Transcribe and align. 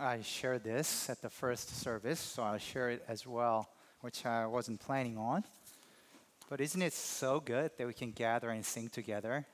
I 0.00 0.22
shared 0.22 0.64
this 0.64 1.10
at 1.10 1.20
the 1.20 1.28
first 1.28 1.82
service, 1.82 2.18
so 2.18 2.42
I'll 2.42 2.56
share 2.56 2.88
it 2.88 3.04
as 3.06 3.26
well, 3.26 3.68
which 4.00 4.24
I 4.24 4.46
wasn't 4.46 4.80
planning 4.80 5.18
on. 5.18 5.44
But 6.48 6.62
isn't 6.62 6.80
it 6.80 6.94
so 6.94 7.38
good 7.38 7.72
that 7.76 7.86
we 7.86 7.92
can 7.92 8.12
gather 8.12 8.48
and 8.48 8.64
sing 8.64 8.88
together? 8.88 9.44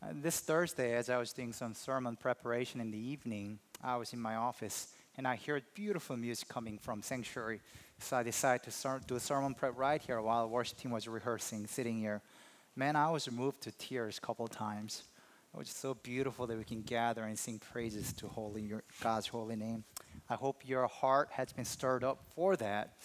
Uh, 0.00 0.12
this 0.12 0.38
Thursday, 0.38 0.94
as 0.94 1.10
I 1.10 1.18
was 1.18 1.32
doing 1.32 1.52
some 1.52 1.74
sermon 1.74 2.14
preparation 2.14 2.80
in 2.80 2.92
the 2.92 2.98
evening, 2.98 3.58
I 3.82 3.96
was 3.96 4.12
in 4.12 4.20
my 4.20 4.36
office 4.36 4.92
and 5.16 5.26
I 5.26 5.34
heard 5.34 5.64
beautiful 5.74 6.16
music 6.16 6.48
coming 6.48 6.78
from 6.78 7.02
Sanctuary. 7.02 7.60
So 7.98 8.18
I 8.18 8.22
decided 8.22 8.62
to 8.62 8.70
start, 8.70 9.08
do 9.08 9.16
a 9.16 9.20
sermon 9.20 9.54
prep 9.54 9.76
right 9.76 10.00
here 10.00 10.22
while 10.22 10.42
the 10.42 10.48
worship 10.48 10.78
team 10.78 10.92
was 10.92 11.08
rehearsing, 11.08 11.66
sitting 11.66 11.98
here. 11.98 12.22
Man, 12.76 12.94
I 12.94 13.10
was 13.10 13.28
moved 13.28 13.62
to 13.62 13.72
tears 13.72 14.16
a 14.16 14.20
couple 14.20 14.44
of 14.44 14.52
times. 14.52 15.02
It 15.52 15.58
was 15.58 15.68
so 15.68 15.94
beautiful 15.94 16.46
that 16.46 16.56
we 16.56 16.64
can 16.64 16.82
gather 16.82 17.24
and 17.24 17.36
sing 17.36 17.58
praises 17.58 18.12
to 18.14 18.28
holy, 18.28 18.62
your, 18.62 18.84
God's 19.02 19.26
holy 19.26 19.56
name. 19.56 19.82
I 20.28 20.34
hope 20.34 20.62
your 20.64 20.86
heart 20.86 21.28
has 21.32 21.52
been 21.52 21.64
stirred 21.64 22.04
up 22.04 22.22
for 22.36 22.54
that. 22.56 22.96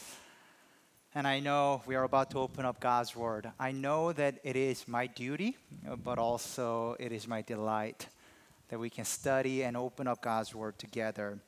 And 1.16 1.26
I 1.26 1.40
know 1.40 1.82
we 1.88 1.96
are 1.96 2.04
about 2.04 2.30
to 2.32 2.40
open 2.40 2.64
up 2.64 2.80
God's 2.80 3.16
Word. 3.16 3.50
I 3.60 3.72
know 3.72 4.14
that 4.14 4.36
it 4.44 4.56
is 4.56 4.88
my 4.88 5.08
duty, 5.08 5.58
but 6.04 6.20
also 6.20 6.96
it 7.00 7.12
is 7.12 7.28
my 7.28 7.42
delight 7.42 8.10
that 8.70 8.80
we 8.80 8.92
can 8.92 9.06
study 9.06 9.64
and 9.64 9.76
open 9.76 10.08
up 10.08 10.22
God's 10.22 10.54
Word 10.54 10.78
together. 10.78 11.40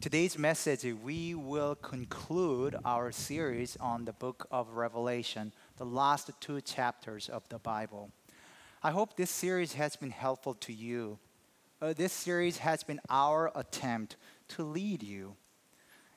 Today's 0.00 0.38
message, 0.38 0.84
we 1.02 1.34
will 1.34 1.74
conclude 1.74 2.76
our 2.84 3.10
series 3.10 3.76
on 3.80 4.04
the 4.04 4.12
book 4.12 4.46
of 4.50 4.70
Revelation, 4.70 5.52
the 5.76 5.84
last 5.84 6.30
two 6.40 6.60
chapters 6.60 7.28
of 7.28 7.48
the 7.48 7.58
Bible. 7.58 8.10
I 8.82 8.92
hope 8.92 9.14
this 9.14 9.30
series 9.30 9.74
has 9.74 9.94
been 9.94 10.10
helpful 10.10 10.54
to 10.54 10.72
you. 10.72 11.18
Uh, 11.82 11.92
this 11.92 12.14
series 12.14 12.56
has 12.58 12.82
been 12.82 12.98
our 13.10 13.52
attempt 13.54 14.16
to 14.48 14.62
lead 14.62 15.02
you. 15.02 15.36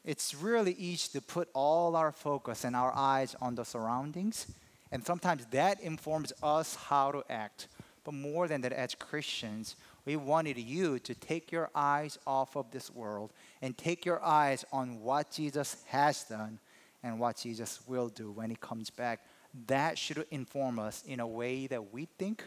It's 0.05 0.33
really 0.33 0.71
easy 0.75 1.09
to 1.11 1.21
put 1.21 1.49
all 1.53 1.97
our 1.97 2.13
focus 2.13 2.63
and 2.63 2.73
our 2.73 2.93
eyes 2.95 3.35
on 3.41 3.55
the 3.55 3.65
surroundings, 3.65 4.47
and 4.93 5.05
sometimes 5.05 5.45
that 5.47 5.81
informs 5.81 6.31
us 6.41 6.75
how 6.75 7.11
to 7.11 7.23
act. 7.29 7.67
But 8.05 8.13
more 8.13 8.47
than 8.47 8.61
that, 8.61 8.71
as 8.71 8.95
Christians, 8.95 9.75
we 10.05 10.15
wanted 10.15 10.57
you 10.57 10.99
to 10.99 11.13
take 11.13 11.51
your 11.51 11.69
eyes 11.75 12.17
off 12.25 12.55
of 12.55 12.71
this 12.71 12.89
world 12.89 13.33
and 13.61 13.77
take 13.77 14.05
your 14.05 14.23
eyes 14.23 14.63
on 14.71 15.01
what 15.01 15.31
Jesus 15.31 15.83
has 15.87 16.23
done 16.23 16.59
and 17.03 17.19
what 17.19 17.35
Jesus 17.35 17.81
will 17.87 18.07
do 18.07 18.31
when 18.31 18.49
he 18.49 18.55
comes 18.55 18.89
back 18.89 19.19
that 19.67 19.97
should 19.97 20.25
inform 20.31 20.79
us 20.79 21.03
in 21.07 21.19
a 21.19 21.27
way 21.27 21.67
that 21.67 21.93
we 21.93 22.05
think, 22.17 22.43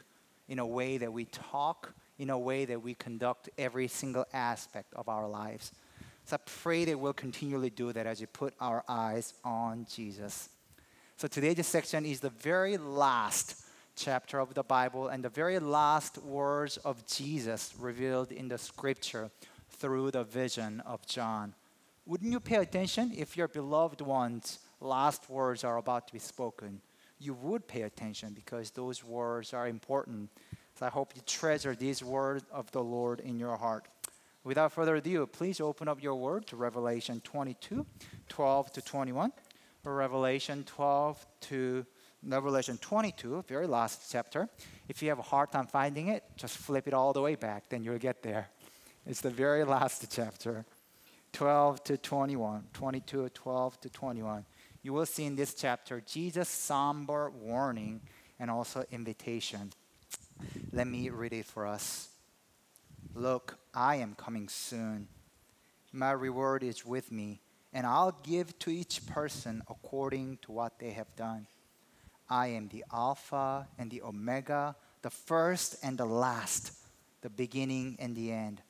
in 0.48 0.58
a 0.58 0.66
way 0.66 0.98
that 0.98 1.12
we 1.12 1.24
talk, 1.26 1.94
in 2.18 2.30
a 2.30 2.38
way 2.38 2.64
that 2.64 2.82
we 2.82 2.94
conduct 2.94 3.48
every 3.58 3.88
single 3.88 4.24
aspect 4.32 4.92
of 4.94 5.08
our 5.08 5.28
lives. 5.28 5.72
So 6.24 6.36
I 6.36 6.40
pray 6.44 6.84
that 6.86 6.98
we'll 6.98 7.12
continually 7.12 7.70
do 7.70 7.92
that 7.92 8.06
as 8.06 8.20
we 8.20 8.26
put 8.26 8.54
our 8.60 8.82
eyes 8.88 9.34
on 9.44 9.86
Jesus. 9.88 10.48
So 11.16 11.28
today's 11.28 11.64
section 11.66 12.04
is 12.04 12.20
the 12.20 12.30
very 12.30 12.76
last 12.76 13.62
chapter 13.94 14.40
of 14.40 14.52
the 14.54 14.62
Bible 14.62 15.08
and 15.08 15.24
the 15.24 15.28
very 15.28 15.58
last 15.58 16.18
words 16.18 16.76
of 16.78 17.06
Jesus 17.06 17.74
revealed 17.78 18.32
in 18.32 18.48
the 18.48 18.58
scripture 18.58 19.30
through 19.70 20.10
the 20.10 20.24
vision 20.24 20.80
of 20.80 21.06
John. 21.06 21.54
Wouldn't 22.04 22.30
you 22.30 22.40
pay 22.40 22.56
attention 22.56 23.12
if 23.16 23.36
your 23.36 23.48
beloved 23.48 24.00
ones' 24.00 24.58
last 24.80 25.28
words 25.30 25.64
are 25.64 25.78
about 25.78 26.06
to 26.08 26.12
be 26.12 26.18
spoken? 26.18 26.80
You 27.18 27.34
would 27.34 27.66
pay 27.66 27.82
attention 27.82 28.32
because 28.34 28.70
those 28.70 29.02
words 29.02 29.54
are 29.54 29.68
important. 29.68 30.30
So 30.78 30.86
I 30.86 30.90
hope 30.90 31.12
you 31.14 31.22
treasure 31.26 31.74
these 31.74 32.02
words 32.02 32.44
of 32.52 32.70
the 32.72 32.82
Lord 32.82 33.20
in 33.20 33.38
your 33.38 33.56
heart. 33.56 33.88
Without 34.44 34.72
further 34.72 34.96
ado, 34.96 35.26
please 35.26 35.60
open 35.60 35.88
up 35.88 36.02
your 36.02 36.14
word 36.14 36.46
to 36.48 36.56
Revelation 36.56 37.20
22, 37.24 37.84
12 38.28 38.72
to 38.72 38.82
21. 38.82 39.32
Revelation 39.84 40.64
12 40.64 41.26
to 41.42 41.86
Revelation 42.24 42.76
22, 42.78 43.44
very 43.46 43.66
last 43.66 44.10
chapter. 44.10 44.48
If 44.88 45.00
you 45.00 45.08
have 45.10 45.18
a 45.18 45.22
hard 45.22 45.52
time 45.52 45.66
finding 45.66 46.08
it, 46.08 46.24
just 46.36 46.58
flip 46.58 46.88
it 46.88 46.94
all 46.94 47.12
the 47.12 47.20
way 47.20 47.36
back, 47.36 47.68
then 47.68 47.84
you'll 47.84 47.98
get 47.98 48.22
there. 48.22 48.48
It's 49.06 49.20
the 49.20 49.30
very 49.30 49.62
last 49.64 50.04
chapter, 50.10 50.64
12 51.32 51.84
to 51.84 51.96
21, 51.96 52.64
22, 52.72 53.28
12 53.28 53.80
to 53.80 53.90
21 53.90 54.44
you 54.86 54.92
will 54.92 55.04
see 55.04 55.24
in 55.24 55.34
this 55.34 55.52
chapter 55.52 56.00
Jesus' 56.00 56.48
somber 56.48 57.28
warning 57.30 58.00
and 58.38 58.48
also 58.48 58.84
invitation. 58.92 59.72
Let 60.72 60.86
me 60.86 61.10
read 61.10 61.32
it 61.32 61.46
for 61.46 61.66
us. 61.66 62.10
Look, 63.12 63.58
I 63.74 63.96
am 63.96 64.14
coming 64.14 64.48
soon. 64.48 65.08
My 65.92 66.12
reward 66.12 66.62
is 66.62 66.86
with 66.86 67.10
me, 67.10 67.40
and 67.72 67.84
I'll 67.84 68.16
give 68.22 68.56
to 68.60 68.70
each 68.70 69.04
person 69.06 69.60
according 69.68 70.38
to 70.42 70.52
what 70.52 70.78
they 70.78 70.92
have 70.92 71.16
done. 71.16 71.48
I 72.30 72.48
am 72.48 72.68
the 72.68 72.84
Alpha 72.92 73.66
and 73.80 73.90
the 73.90 74.02
Omega, 74.02 74.76
the 75.02 75.10
first 75.10 75.78
and 75.82 75.98
the 75.98 76.06
last, 76.06 76.70
the 77.22 77.30
beginning 77.30 77.96
and 77.98 78.14
the 78.14 78.30
end. 78.30 78.62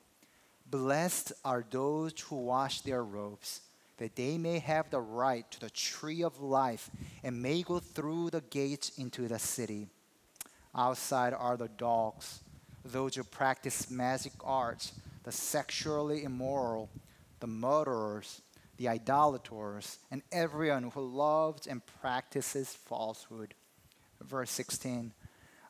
Blessed 0.64 1.32
are 1.44 1.62
those 1.70 2.18
who 2.20 2.36
wash 2.36 2.80
their 2.80 3.04
robes 3.04 3.60
that 3.98 4.16
they 4.16 4.38
may 4.38 4.58
have 4.58 4.90
the 4.90 5.00
right 5.00 5.50
to 5.50 5.60
the 5.60 5.70
tree 5.70 6.22
of 6.22 6.40
life 6.40 6.90
and 7.22 7.42
may 7.42 7.62
go 7.62 7.78
through 7.78 8.30
the 8.30 8.42
gates 8.42 8.92
into 8.98 9.28
the 9.28 9.38
city. 9.38 9.86
Outside 10.74 11.32
are 11.32 11.56
the 11.56 11.68
dogs, 11.68 12.40
those 12.84 13.14
who 13.14 13.24
practice 13.24 13.90
magic 13.90 14.32
arts, 14.44 14.92
the 15.24 15.32
sexually 15.32 16.24
immoral, 16.24 16.90
the 17.40 17.46
murderers, 17.46 18.42
the 18.76 18.88
idolaters, 18.88 19.98
and 20.10 20.22
everyone 20.30 20.90
who 20.90 21.00
loves 21.00 21.66
and 21.66 21.82
practices 22.00 22.74
falsehood. 22.74 23.54
Verse 24.20 24.50
16 24.50 25.12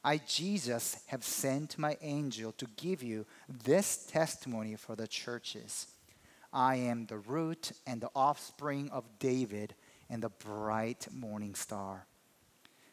I, 0.05 0.19
Jesus, 0.19 1.01
have 1.09 1.25
sent 1.25 1.79
my 1.79 1.97
angel 2.01 2.53
to 2.53 2.67
give 2.77 3.03
you 3.03 3.27
this 3.65 4.07
testimony 4.07 4.77
for 4.77 4.95
the 4.95 5.09
churches. 5.09 5.89
I 6.57 6.77
am 6.77 7.05
the 7.05 7.19
root 7.19 7.73
and 7.87 8.01
the 8.01 8.09
offspring 8.17 8.89
of 8.89 9.05
David 9.19 9.75
and 10.09 10.23
the 10.23 10.31
bright 10.31 11.07
morning 11.13 11.55
star. 11.55 12.07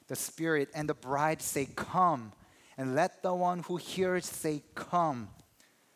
The 0.10 0.18
Spirit 0.18 0.68
and 0.76 0.90
the 0.90 0.94
bride 0.94 1.42
say, 1.42 1.70
Come. 1.74 2.34
And 2.78 2.94
let 2.94 3.24
the 3.24 3.34
one 3.34 3.60
who 3.60 3.78
hears 3.78 4.26
say, 4.26 4.64
Come. 4.76 5.30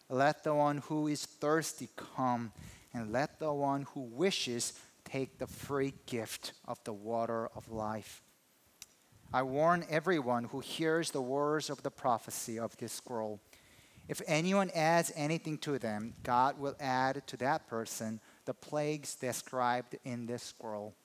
Let 0.09 0.45
the 0.45 0.55
one 0.55 0.77
who 0.77 1.07
is 1.07 1.25
thirsty 1.25 1.89
come. 1.97 2.53
And 2.93 3.11
let 3.11 3.37
the 3.37 3.51
one 3.51 3.85
who 3.93 3.99
wishes 3.99 4.71
take 5.03 5.37
the 5.37 5.47
free 5.47 5.93
gift 6.05 6.53
of 6.65 6.81
the 6.85 6.93
water 6.93 7.49
of 7.53 7.69
life. 7.69 8.21
I 9.33 9.43
warn 9.43 9.85
everyone 9.89 10.45
who 10.45 10.61
hears 10.61 11.11
the 11.11 11.21
words 11.21 11.69
of 11.69 11.83
the 11.83 11.91
prophecy 11.91 12.57
of 12.57 12.77
this 12.77 12.93
scroll. 12.93 13.41
If 14.07 14.21
anyone 14.25 14.71
adds 14.73 15.11
anything 15.15 15.57
to 15.59 15.77
them, 15.77 16.13
God 16.23 16.59
will 16.59 16.75
add 16.79 17.25
to 17.27 17.37
that 17.37 17.67
person 17.67 18.19
the 18.45 18.53
plagues 18.53 19.15
described 19.15 19.97
in 20.05 20.25
this 20.25 20.43
scroll. 20.43 20.95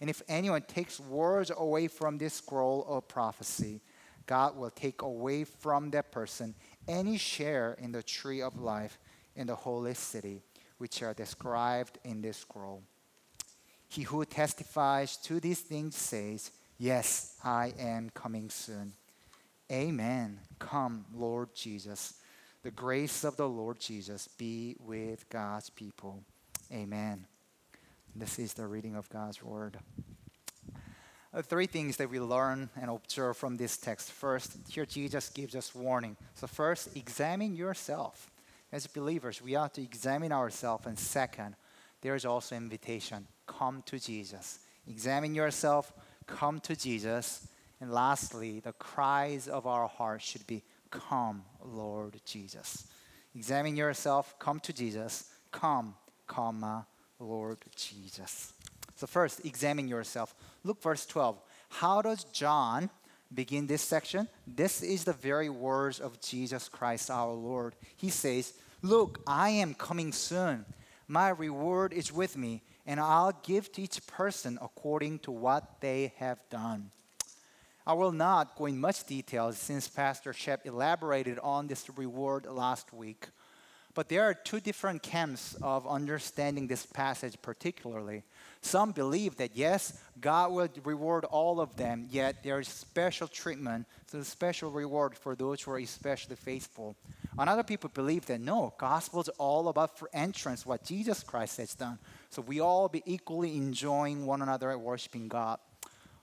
And 0.00 0.08
if 0.08 0.22
anyone 0.28 0.62
takes 0.62 0.98
words 0.98 1.50
away 1.54 1.88
from 1.88 2.18
this 2.18 2.34
scroll 2.34 2.84
of 2.88 3.08
prophecy, 3.08 3.80
God 4.26 4.56
will 4.56 4.70
take 4.70 5.02
away 5.02 5.44
from 5.44 5.90
that 5.90 6.10
person 6.10 6.54
any 6.88 7.18
share 7.18 7.76
in 7.78 7.92
the 7.92 8.02
tree 8.02 8.42
of 8.42 8.58
life 8.58 8.98
in 9.34 9.46
the 9.46 9.54
holy 9.54 9.94
city, 9.94 10.42
which 10.78 11.02
are 11.02 11.14
described 11.14 11.98
in 12.04 12.22
this 12.22 12.38
scroll. 12.38 12.82
He 13.88 14.02
who 14.02 14.24
testifies 14.24 15.16
to 15.18 15.40
these 15.40 15.60
things 15.60 15.96
says, 15.96 16.50
Yes, 16.78 17.36
I 17.42 17.72
am 17.78 18.10
coming 18.10 18.50
soon. 18.50 18.92
Amen. 19.70 20.40
Come, 20.58 21.06
Lord 21.14 21.54
Jesus. 21.54 22.14
The 22.66 22.72
grace 22.72 23.22
of 23.22 23.36
the 23.36 23.48
Lord 23.48 23.78
Jesus 23.78 24.26
be 24.26 24.74
with 24.80 25.30
God's 25.30 25.70
people. 25.70 26.24
Amen. 26.72 27.24
This 28.16 28.40
is 28.40 28.54
the 28.54 28.66
reading 28.66 28.96
of 28.96 29.08
God's 29.08 29.40
word. 29.40 29.78
Uh, 31.32 31.42
three 31.42 31.66
things 31.66 31.96
that 31.98 32.10
we 32.10 32.18
learn 32.18 32.68
and 32.74 32.90
observe 32.90 33.36
from 33.36 33.56
this 33.56 33.76
text. 33.76 34.10
First, 34.10 34.56
here 34.68 34.84
Jesus 34.84 35.28
gives 35.28 35.54
us 35.54 35.76
warning. 35.76 36.16
So, 36.34 36.48
first, 36.48 36.96
examine 36.96 37.54
yourself. 37.54 38.32
As 38.72 38.88
believers, 38.88 39.40
we 39.40 39.54
ought 39.54 39.74
to 39.74 39.82
examine 39.82 40.32
ourselves. 40.32 40.86
And 40.86 40.98
second, 40.98 41.54
there 42.00 42.16
is 42.16 42.24
also 42.24 42.56
invitation 42.56 43.28
come 43.46 43.84
to 43.86 44.00
Jesus. 44.00 44.58
Examine 44.88 45.36
yourself, 45.36 45.92
come 46.26 46.58
to 46.62 46.74
Jesus. 46.74 47.46
And 47.80 47.92
lastly, 47.92 48.58
the 48.58 48.72
cries 48.72 49.46
of 49.46 49.68
our 49.68 49.86
heart 49.86 50.20
should 50.20 50.48
be 50.48 50.64
Come, 50.90 51.44
Lord 51.64 52.20
Jesus. 52.24 52.86
Examine 53.34 53.76
yourself, 53.76 54.38
come 54.38 54.60
to 54.60 54.72
Jesus. 54.72 55.30
Come, 55.52 55.94
comma, 56.26 56.86
Lord 57.18 57.58
Jesus. 57.74 58.52
So, 58.94 59.06
first, 59.06 59.44
examine 59.44 59.88
yourself. 59.88 60.34
Look, 60.64 60.82
verse 60.82 61.04
12. 61.06 61.38
How 61.68 62.00
does 62.00 62.24
John 62.24 62.88
begin 63.32 63.66
this 63.66 63.82
section? 63.82 64.28
This 64.46 64.82
is 64.82 65.04
the 65.04 65.12
very 65.12 65.48
words 65.48 66.00
of 66.00 66.20
Jesus 66.20 66.68
Christ 66.68 67.10
our 67.10 67.32
Lord. 67.32 67.74
He 67.96 68.08
says, 68.08 68.54
Look, 68.82 69.20
I 69.26 69.50
am 69.50 69.74
coming 69.74 70.12
soon. 70.12 70.64
My 71.08 71.28
reward 71.28 71.92
is 71.92 72.12
with 72.12 72.36
me, 72.36 72.62
and 72.86 72.98
I'll 72.98 73.38
give 73.42 73.70
to 73.72 73.82
each 73.82 74.06
person 74.06 74.58
according 74.62 75.20
to 75.20 75.30
what 75.30 75.80
they 75.80 76.12
have 76.18 76.38
done. 76.50 76.90
I 77.86 77.92
will 77.92 78.10
not 78.10 78.56
go 78.56 78.66
in 78.66 78.80
much 78.80 79.04
detail 79.04 79.52
since 79.52 79.86
Pastor 79.86 80.32
Shep 80.32 80.66
elaborated 80.66 81.38
on 81.38 81.68
this 81.68 81.88
reward 81.96 82.46
last 82.46 82.92
week. 82.92 83.28
But 83.94 84.08
there 84.08 84.24
are 84.24 84.34
two 84.34 84.60
different 84.60 85.02
camps 85.02 85.54
of 85.62 85.86
understanding 85.86 86.66
this 86.66 86.84
passage, 86.84 87.40
particularly. 87.40 88.24
Some 88.60 88.90
believe 88.90 89.36
that 89.36 89.56
yes, 89.56 89.98
God 90.20 90.52
will 90.52 90.68
reward 90.84 91.24
all 91.24 91.60
of 91.60 91.76
them, 91.76 92.08
yet 92.10 92.42
there 92.42 92.58
is 92.58 92.68
special 92.68 93.28
treatment, 93.28 93.86
so 94.08 94.20
special 94.22 94.70
reward 94.70 95.16
for 95.16 95.34
those 95.34 95.62
who 95.62 95.70
are 95.70 95.78
especially 95.78 96.36
faithful. 96.36 96.96
Another 97.38 97.62
people 97.62 97.88
believe 97.94 98.26
that 98.26 98.40
no, 98.40 98.74
gospel 98.76 99.20
is 99.20 99.28
all 99.38 99.68
about 99.68 99.98
for 99.98 100.10
entrance, 100.12 100.66
what 100.66 100.84
Jesus 100.84 101.22
Christ 101.22 101.56
has 101.58 101.74
done. 101.74 101.98
So 102.28 102.42
we 102.42 102.60
all 102.60 102.88
be 102.88 103.02
equally 103.06 103.56
enjoying 103.56 104.26
one 104.26 104.42
another 104.42 104.70
and 104.72 104.82
worshiping 104.82 105.28
God. 105.28 105.58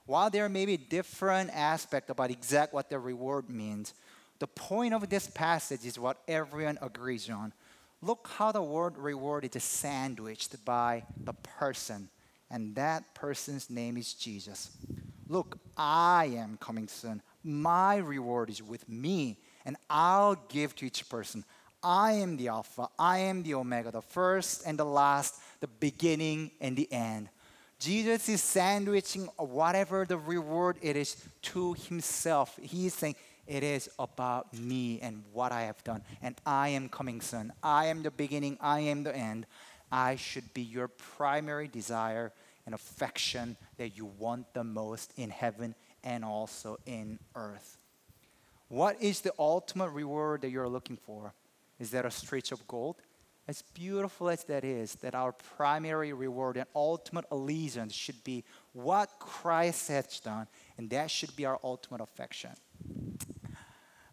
While 0.06 0.30
there 0.30 0.48
may 0.48 0.66
be 0.66 0.76
different 0.76 1.50
aspect 1.52 2.10
about 2.10 2.30
exact 2.30 2.74
what 2.74 2.90
the 2.90 2.98
reward 2.98 3.48
means, 3.48 3.94
the 4.38 4.46
point 4.46 4.92
of 4.92 5.08
this 5.08 5.28
passage 5.28 5.84
is 5.84 5.98
what 5.98 6.18
everyone 6.28 6.78
agrees 6.82 7.30
on. 7.30 7.52
Look 8.02 8.28
how 8.36 8.52
the 8.52 8.62
word 8.62 8.98
reward 8.98 9.48
is 9.56 9.64
sandwiched 9.64 10.62
by 10.64 11.04
the 11.24 11.32
person 11.32 12.10
and 12.50 12.74
that 12.76 13.14
person's 13.14 13.68
name 13.68 13.96
is 13.96 14.14
Jesus. 14.14 14.70
Look, 15.28 15.58
I 15.76 16.34
am 16.36 16.56
coming 16.58 16.86
soon. 16.86 17.22
My 17.42 17.96
reward 17.96 18.48
is 18.48 18.62
with 18.62 18.88
me, 18.88 19.38
and 19.64 19.76
I'll 19.90 20.36
give 20.48 20.76
to 20.76 20.86
each 20.86 21.08
person. 21.08 21.44
I 21.82 22.12
am 22.12 22.36
the 22.36 22.48
Alpha, 22.48 22.88
I 22.98 23.18
am 23.18 23.42
the 23.42 23.54
Omega, 23.54 23.90
the 23.90 24.02
first 24.02 24.62
and 24.66 24.78
the 24.78 24.84
last, 24.84 25.40
the 25.60 25.66
beginning 25.66 26.52
and 26.60 26.76
the 26.76 26.90
end. 26.92 27.28
Jesus 27.78 28.28
is 28.28 28.42
sandwiching 28.42 29.26
whatever 29.36 30.04
the 30.04 30.16
reward 30.16 30.78
it 30.80 30.96
is 30.96 31.16
to 31.42 31.74
himself. 31.74 32.58
He 32.62 32.86
is 32.86 32.94
saying, 32.94 33.16
It 33.46 33.62
is 33.62 33.90
about 33.98 34.54
me 34.54 35.00
and 35.00 35.22
what 35.32 35.52
I 35.52 35.62
have 35.62 35.82
done, 35.84 36.02
and 36.22 36.34
I 36.46 36.68
am 36.70 36.88
coming 36.88 37.20
soon. 37.20 37.52
I 37.62 37.86
am 37.86 38.02
the 38.02 38.10
beginning, 38.10 38.58
I 38.60 38.80
am 38.80 39.02
the 39.02 39.14
end. 39.14 39.46
I 39.92 40.16
should 40.16 40.52
be 40.54 40.62
your 40.62 40.88
primary 40.88 41.68
desire 41.68 42.32
and 42.66 42.74
affection 42.74 43.56
that 43.76 43.96
you 43.96 44.06
want 44.06 44.52
the 44.54 44.64
most 44.64 45.12
in 45.16 45.30
heaven 45.30 45.74
and 46.02 46.24
also 46.24 46.78
in 46.86 47.18
earth. 47.34 47.78
What 48.68 49.00
is 49.02 49.20
the 49.20 49.32
ultimate 49.38 49.90
reward 49.90 50.42
that 50.42 50.50
you're 50.50 50.68
looking 50.68 50.96
for? 50.96 51.34
Is 51.78 51.90
that 51.90 52.04
a 52.04 52.10
stretch 52.10 52.50
of 52.52 52.66
gold? 52.66 52.96
As 53.46 53.60
beautiful 53.60 54.30
as 54.30 54.44
that 54.44 54.64
is, 54.64 54.94
that 54.96 55.14
our 55.14 55.32
primary 55.32 56.14
reward 56.14 56.56
and 56.56 56.66
ultimate 56.74 57.26
allegiance 57.30 57.92
should 57.92 58.24
be 58.24 58.42
what 58.72 59.10
Christ 59.18 59.88
has 59.88 60.18
done, 60.20 60.46
and 60.78 60.88
that 60.90 61.10
should 61.10 61.36
be 61.36 61.44
our 61.44 61.60
ultimate 61.62 62.00
affection. 62.00 62.52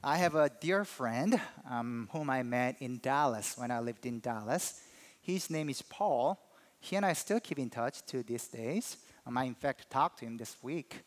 I 0.03 0.17
have 0.17 0.35
a 0.35 0.49
dear 0.49 0.83
friend 0.83 1.39
um, 1.69 2.09
whom 2.11 2.29
I 2.29 2.43
met 2.43 2.75
in 2.81 2.99
Dallas 2.99 3.55
when 3.57 3.71
I 3.71 3.79
lived 3.79 4.05
in 4.05 4.19
Dallas. 4.19 4.81
His 5.21 5.49
name 5.49 5.69
is 5.69 5.81
Paul. 5.81 6.37
He 6.79 6.95
and 6.95 7.05
I 7.05 7.13
still 7.13 7.39
keep 7.39 7.59
in 7.59 7.69
touch 7.69 8.03
to 8.07 8.23
these 8.23 8.47
days. 8.47 8.97
Um, 9.25 9.37
I, 9.37 9.45
in 9.45 9.53
fact, 9.53 9.89
talked 9.89 10.19
to 10.19 10.25
him 10.25 10.37
this 10.37 10.57
week. 10.61 11.03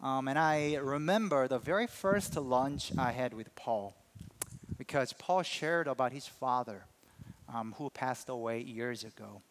Um, 0.00 0.26
and 0.26 0.38
I 0.38 0.76
remember 0.76 1.46
the 1.46 1.58
very 1.58 1.86
first 1.86 2.34
lunch 2.36 2.90
I 2.96 3.12
had 3.12 3.34
with 3.34 3.54
Paul 3.54 3.94
because 4.78 5.12
Paul 5.12 5.42
shared 5.42 5.86
about 5.86 6.12
his 6.12 6.26
father 6.26 6.84
um, 7.52 7.74
who 7.78 7.90
passed 7.90 8.28
away 8.28 8.60
years 8.60 9.04
ago. 9.04 9.42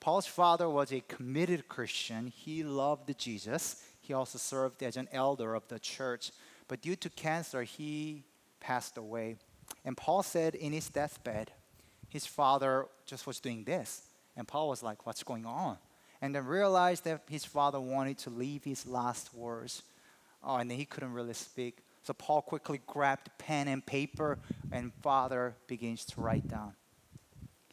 Paul's 0.00 0.26
father 0.26 0.68
was 0.68 0.92
a 0.92 1.00
committed 1.00 1.68
Christian. 1.68 2.26
He 2.26 2.64
loved 2.64 3.16
Jesus. 3.18 3.84
He 4.00 4.12
also 4.12 4.38
served 4.38 4.82
as 4.82 4.96
an 4.96 5.08
elder 5.12 5.54
of 5.54 5.68
the 5.68 5.78
church. 5.78 6.32
But 6.66 6.82
due 6.82 6.96
to 6.96 7.10
cancer, 7.10 7.62
he 7.62 8.24
passed 8.58 8.98
away. 8.98 9.36
And 9.84 9.96
Paul 9.96 10.22
said 10.22 10.54
in 10.54 10.72
his 10.72 10.88
deathbed, 10.88 11.52
his 12.08 12.26
father 12.26 12.86
just 13.06 13.26
was 13.26 13.40
doing 13.40 13.64
this. 13.64 14.02
And 14.36 14.48
Paul 14.48 14.68
was 14.68 14.82
like, 14.82 15.06
What's 15.06 15.22
going 15.22 15.46
on? 15.46 15.78
And 16.20 16.34
then 16.34 16.46
realized 16.46 17.04
that 17.04 17.22
his 17.28 17.44
father 17.44 17.80
wanted 17.80 18.18
to 18.18 18.30
leave 18.30 18.64
his 18.64 18.86
last 18.86 19.34
words. 19.34 19.82
Oh, 20.42 20.56
and 20.56 20.70
then 20.70 20.78
he 20.78 20.84
couldn't 20.84 21.12
really 21.12 21.34
speak. 21.34 21.78
So 22.02 22.12
Paul 22.12 22.42
quickly 22.42 22.80
grabbed 22.86 23.30
pen 23.38 23.68
and 23.68 23.84
paper, 23.84 24.38
and 24.72 24.92
father 25.02 25.54
begins 25.68 26.04
to 26.06 26.20
write 26.20 26.48
down. 26.48 26.74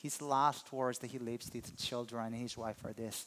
His 0.02 0.22
last 0.22 0.72
words 0.72 1.00
that 1.00 1.12
he 1.12 1.20
leaves 1.20 1.50
to 1.50 1.60
his 1.60 1.72
children 1.72 2.28
and 2.28 2.36
his 2.36 2.58
wife 2.58 2.84
are 2.86 2.94
this 2.94 3.26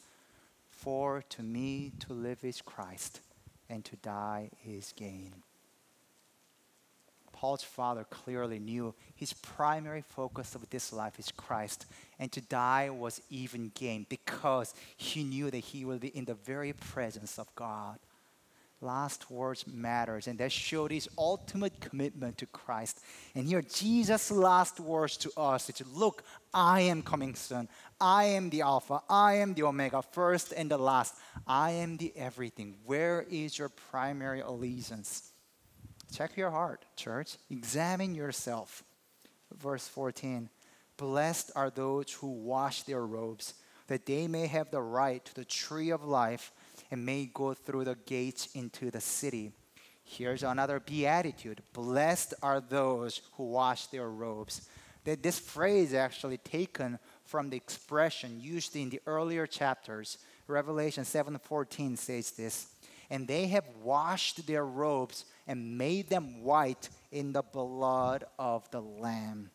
For 0.71 1.23
to 1.31 1.43
me 1.43 1.93
to 2.01 2.15
live 2.15 2.43
is 2.45 2.63
Christ, 2.63 3.21
and 3.69 3.85
to 3.85 3.97
die 3.97 4.51
is 4.65 4.93
gain. 4.97 5.35
Paul's 7.33 7.65
father 7.65 8.05
clearly 8.05 8.59
knew 8.59 8.95
his 9.15 9.33
primary 9.33 10.03
focus 10.03 10.55
of 10.55 10.71
this 10.71 10.93
life 10.93 11.19
is 11.19 11.33
Christ, 11.33 11.87
and 12.19 12.31
to 12.33 12.41
die 12.41 12.89
was 12.89 13.21
even 13.31 13.73
gain 13.75 14.07
because 14.09 14.75
he 14.97 15.25
knew 15.25 15.51
that 15.51 15.59
he 15.59 15.85
will 15.85 15.99
be 15.99 16.17
in 16.17 16.25
the 16.25 16.35
very 16.35 16.73
presence 16.73 17.39
of 17.39 17.53
God. 17.57 17.99
Last 18.82 19.31
words 19.31 19.64
matters, 19.64 20.26
and 20.26 20.37
that 20.40 20.50
showed 20.50 20.90
his 20.90 21.08
ultimate 21.17 21.81
commitment 21.81 22.37
to 22.38 22.46
Christ. 22.46 23.00
And 23.32 23.46
here, 23.46 23.62
Jesus' 23.62 24.32
last 24.32 24.81
words 24.81 25.17
to 25.19 25.31
us 25.37 25.70
is 25.70 25.87
Look, 25.94 26.25
I 26.52 26.81
am 26.81 27.00
coming 27.02 27.37
soon. 27.37 27.69
I 28.00 28.25
am 28.25 28.50
the 28.50 28.62
Alpha, 28.62 29.00
I 29.08 29.34
am 29.34 29.55
the 29.55 29.62
Omega, 29.62 30.02
first 30.02 30.52
and 30.52 30.69
the 30.69 30.79
last. 30.79 31.14
I 31.46 31.70
am 31.70 31.96
the 31.96 32.12
everything. 32.17 32.75
Where 32.84 33.25
is 33.31 33.56
your 33.56 33.69
primary 33.69 34.40
allegiance? 34.40 35.31
Check 36.12 36.37
your 36.37 36.50
heart, 36.50 36.84
church. 36.96 37.37
Examine 37.50 38.17
yourself. 38.17 38.82
Verse 39.56 39.87
14 39.87 40.50
Blessed 40.96 41.52
are 41.55 41.70
those 41.70 42.12
who 42.14 42.26
wash 42.26 42.82
their 42.82 43.06
robes, 43.06 43.55
that 43.87 44.06
they 44.06 44.26
may 44.26 44.49
have 44.49 44.73
the 44.73 44.82
right 44.82 45.25
to 45.25 45.34
the 45.37 45.44
tree 45.44 45.90
of 45.90 46.05
life 46.05 46.50
and 46.93 47.06
may 47.06 47.25
go 47.25 47.55
through 47.55 47.85
the 47.85 47.97
gates 48.05 48.50
into 48.55 48.91
the 48.91 49.00
city. 49.00 49.50
Here's 50.05 50.43
another 50.43 50.79
beatitude 50.79 51.62
Blessed 51.73 52.35
are 52.43 52.61
those 52.61 53.23
who 53.33 53.44
wash 53.44 53.87
their 53.87 54.11
robes. 54.11 54.69
This 55.05 55.39
phrase 55.39 55.94
actually 55.94 56.37
taken 56.37 56.99
from 57.25 57.49
the 57.49 57.56
expression 57.56 58.39
used 58.39 58.77
in 58.77 58.91
the 58.91 59.01
earlier 59.06 59.46
chapters. 59.46 60.19
Revelation 60.46 61.05
7:14 61.05 61.96
says 61.96 62.32
this, 62.32 62.67
and 63.08 63.27
they 63.27 63.46
have 63.46 63.65
washed 63.82 64.46
their 64.46 64.67
robes 64.67 65.25
and 65.46 65.79
made 65.79 66.11
them 66.11 66.43
white 66.43 66.91
in 67.11 67.32
the 67.32 67.43
blood 67.43 68.25
of 68.39 68.70
the 68.70 68.82
Lamb. 68.82 69.51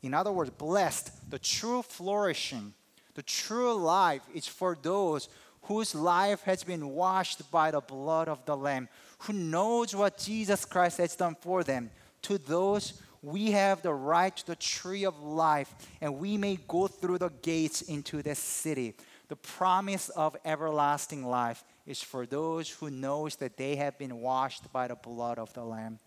In 0.00 0.14
other 0.14 0.32
words, 0.32 0.50
blessed, 0.50 1.30
the 1.30 1.38
true 1.38 1.82
flourishing, 1.82 2.72
the 3.14 3.22
true 3.22 3.74
life 3.74 4.22
is 4.32 4.46
for 4.46 4.76
those 4.80 5.28
whose 5.68 5.94
life 5.94 6.42
has 6.42 6.64
been 6.64 6.88
washed 6.88 7.48
by 7.50 7.70
the 7.70 7.80
blood 7.80 8.26
of 8.26 8.44
the 8.46 8.56
Lamb, 8.56 8.88
who 9.20 9.34
knows 9.34 9.94
what 9.94 10.18
Jesus 10.18 10.64
Christ 10.64 10.96
has 10.96 11.14
done 11.14 11.36
for 11.40 11.62
them. 11.62 11.90
To 12.22 12.38
those, 12.38 13.00
we 13.22 13.50
have 13.50 13.82
the 13.82 13.92
right 13.92 14.34
to 14.36 14.46
the 14.46 14.56
tree 14.56 15.04
of 15.04 15.22
life, 15.22 15.72
and 16.00 16.18
we 16.18 16.38
may 16.38 16.58
go 16.66 16.88
through 16.88 17.18
the 17.18 17.28
gates 17.42 17.82
into 17.82 18.22
the 18.22 18.34
city. 18.34 18.94
The 19.28 19.36
promise 19.36 20.08
of 20.08 20.36
everlasting 20.42 21.26
life 21.26 21.62
is 21.86 22.02
for 22.02 22.24
those 22.24 22.70
who 22.70 22.88
knows 22.90 23.36
that 23.36 23.58
they 23.58 23.76
have 23.76 23.98
been 23.98 24.20
washed 24.20 24.72
by 24.72 24.88
the 24.88 24.94
blood 24.94 25.38
of 25.38 25.52
the 25.52 25.64
lamb. 25.64 25.98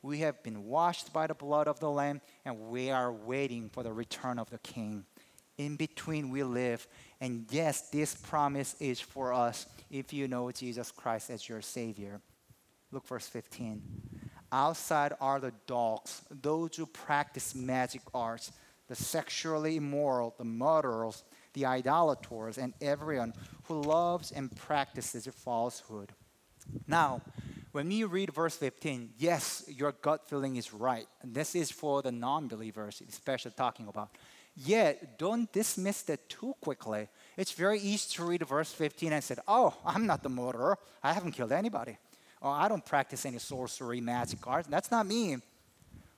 We 0.00 0.18
have 0.18 0.40
been 0.44 0.64
washed 0.64 1.12
by 1.12 1.26
the 1.26 1.34
blood 1.34 1.66
of 1.66 1.80
the 1.80 1.90
lamb 1.90 2.20
and 2.44 2.70
we 2.70 2.90
are 2.90 3.12
waiting 3.12 3.68
for 3.68 3.82
the 3.82 3.92
return 3.92 4.38
of 4.38 4.48
the 4.48 4.58
king. 4.58 5.04
In 5.58 5.76
between 5.76 6.30
we 6.30 6.42
live 6.42 6.86
and 7.20 7.46
yes, 7.50 7.88
this 7.90 8.14
promise 8.14 8.76
is 8.80 9.00
for 9.00 9.32
us 9.32 9.66
if 9.90 10.12
you 10.12 10.28
know 10.28 10.50
Jesus 10.52 10.90
Christ 10.92 11.30
as 11.30 11.48
your 11.48 11.62
savior. 11.62 12.20
Look 12.92 13.06
verse 13.06 13.26
15. 13.26 13.82
Outside 14.50 15.12
are 15.20 15.40
the 15.40 15.52
dogs, 15.66 16.22
those 16.30 16.76
who 16.76 16.86
practice 16.86 17.54
magic 17.54 18.02
arts, 18.14 18.52
the 18.86 18.94
sexually 18.94 19.76
immoral, 19.76 20.34
the 20.38 20.44
murderers, 20.44 21.24
the 21.52 21.66
idolators, 21.66 22.56
and 22.56 22.72
everyone 22.80 23.34
who 23.64 23.82
loves 23.82 24.30
and 24.30 24.54
practices 24.56 25.26
falsehood. 25.26 26.12
Now, 26.86 27.20
when 27.72 27.90
you 27.90 28.06
read 28.06 28.32
verse 28.32 28.56
15, 28.56 29.10
yes, 29.18 29.64
your 29.68 29.92
gut 29.92 30.26
feeling 30.28 30.56
is 30.56 30.72
right. 30.72 31.06
This 31.22 31.54
is 31.54 31.70
for 31.70 32.00
the 32.00 32.12
non 32.12 32.48
believers, 32.48 33.02
especially 33.06 33.52
talking 33.52 33.88
about. 33.88 34.10
Yet, 34.64 35.18
don't 35.18 35.50
dismiss 35.52 36.02
that 36.02 36.28
too 36.28 36.54
quickly. 36.60 37.08
It's 37.36 37.52
very 37.52 37.78
easy 37.78 38.16
to 38.16 38.24
read 38.24 38.46
verse 38.46 38.72
15 38.72 39.12
and 39.12 39.22
say, 39.22 39.36
Oh, 39.46 39.74
I'm 39.84 40.06
not 40.06 40.22
the 40.22 40.28
murderer. 40.28 40.78
I 41.02 41.12
haven't 41.12 41.32
killed 41.32 41.52
anybody. 41.52 41.96
Or 42.40 42.50
I 42.50 42.68
don't 42.68 42.84
practice 42.84 43.24
any 43.24 43.38
sorcery, 43.38 44.00
magic 44.00 44.44
arts. 44.46 44.68
That's 44.68 44.90
not 44.90 45.06
me. 45.06 45.36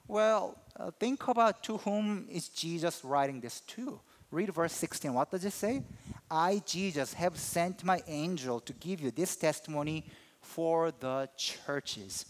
Well, 0.09 0.57
uh, 0.79 0.91
think 0.99 1.29
about 1.29 1.63
to 1.65 1.77
whom 1.79 2.27
is 2.31 2.49
Jesus 2.49 3.05
writing 3.05 3.41
this 3.41 3.61
to? 3.61 4.01
Read 4.31 4.55
verse 4.55 4.73
16. 4.73 5.13
What 5.13 5.31
does 5.31 5.45
it 5.45 5.53
say? 5.53 5.83
I, 6.31 6.63
Jesus, 6.65 7.13
have 7.15 7.37
sent 7.39 7.85
my 7.85 8.01
angel 8.07 8.61
to 8.61 8.73
give 8.75 9.01
you 9.01 9.11
this 9.11 9.37
testimony 9.37 10.07
for 10.41 10.93
the 10.93 11.29
churches. 11.37 12.25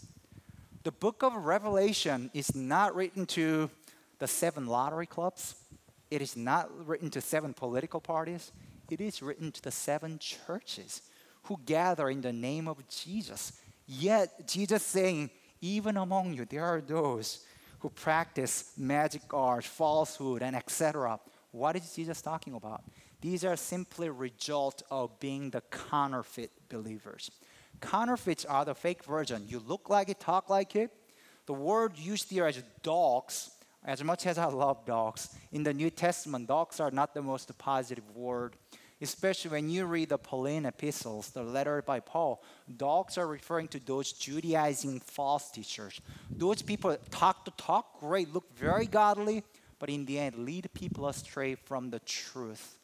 The 0.83 0.91
book 0.91 1.23
of 1.23 1.33
Revelation 1.35 2.31
is 2.33 2.55
not 2.55 2.95
written 2.95 3.25
to 3.27 3.69
the 4.19 4.27
seven 4.27 4.65
lottery 4.67 5.05
clubs, 5.05 5.55
it 6.11 6.21
is 6.21 6.35
not 6.35 6.69
written 6.85 7.09
to 7.11 7.21
seven 7.21 7.53
political 7.53 8.01
parties, 8.01 8.51
it 8.89 9.01
is 9.01 9.21
written 9.21 9.51
to 9.53 9.61
the 9.61 9.71
seven 9.71 10.19
churches 10.19 11.01
who 11.43 11.57
gather 11.65 12.09
in 12.09 12.21
the 12.21 12.33
name 12.33 12.67
of 12.67 12.87
Jesus. 12.89 13.53
Yet, 13.87 14.47
Jesus 14.47 14.83
saying, 14.83 15.31
even 15.61 15.97
among 15.97 16.33
you, 16.33 16.45
there 16.45 16.65
are 16.65 16.81
those 16.81 17.45
who 17.79 17.89
practice 17.89 18.73
magic 18.77 19.21
arts, 19.33 19.67
falsehood, 19.67 20.43
and 20.43 20.55
etc. 20.55 21.19
What 21.51 21.75
is 21.75 21.95
Jesus 21.95 22.21
talking 22.21 22.53
about? 22.53 22.83
These 23.21 23.45
are 23.45 23.55
simply 23.55 24.09
result 24.09 24.83
of 24.91 25.19
being 25.19 25.49
the 25.49 25.61
counterfeit 25.61 26.51
believers. 26.69 27.31
Counterfeits 27.79 28.45
are 28.45 28.65
the 28.65 28.75
fake 28.75 29.03
version. 29.03 29.45
You 29.47 29.59
look 29.65 29.89
like 29.89 30.09
it, 30.09 30.19
talk 30.19 30.49
like 30.49 30.75
it. 30.75 30.91
The 31.45 31.53
word 31.53 31.97
used 31.97 32.29
here 32.29 32.45
as 32.45 32.61
dogs, 32.83 33.51
as 33.83 34.03
much 34.03 34.25
as 34.27 34.37
I 34.37 34.45
love 34.45 34.85
dogs, 34.85 35.29
in 35.51 35.63
the 35.63 35.73
New 35.73 35.89
Testament, 35.89 36.47
dogs 36.47 36.79
are 36.79 36.91
not 36.91 37.13
the 37.13 37.21
most 37.21 37.57
positive 37.57 38.09
word 38.15 38.55
especially 39.01 39.49
when 39.51 39.69
you 39.69 39.85
read 39.85 40.09
the 40.09 40.17
Pauline 40.17 40.65
epistles, 40.65 41.31
the 41.31 41.41
letter 41.41 41.81
by 41.81 41.99
Paul, 41.99 42.43
dogs 42.77 43.17
are 43.17 43.27
referring 43.27 43.67
to 43.69 43.79
those 43.79 44.13
Judaizing 44.13 44.99
false 44.99 45.49
teachers. 45.49 45.99
Those 46.29 46.61
people 46.61 46.95
talk 47.09 47.43
to 47.45 47.51
talk, 47.51 47.99
great, 47.99 48.31
look 48.31 48.55
very 48.55 48.85
godly, 48.85 49.43
but 49.79 49.89
in 49.89 50.05
the 50.05 50.19
end 50.19 50.35
lead 50.35 50.69
people 50.73 51.07
astray 51.07 51.55
from 51.55 51.89
the 51.89 51.99
truth. 51.99 52.77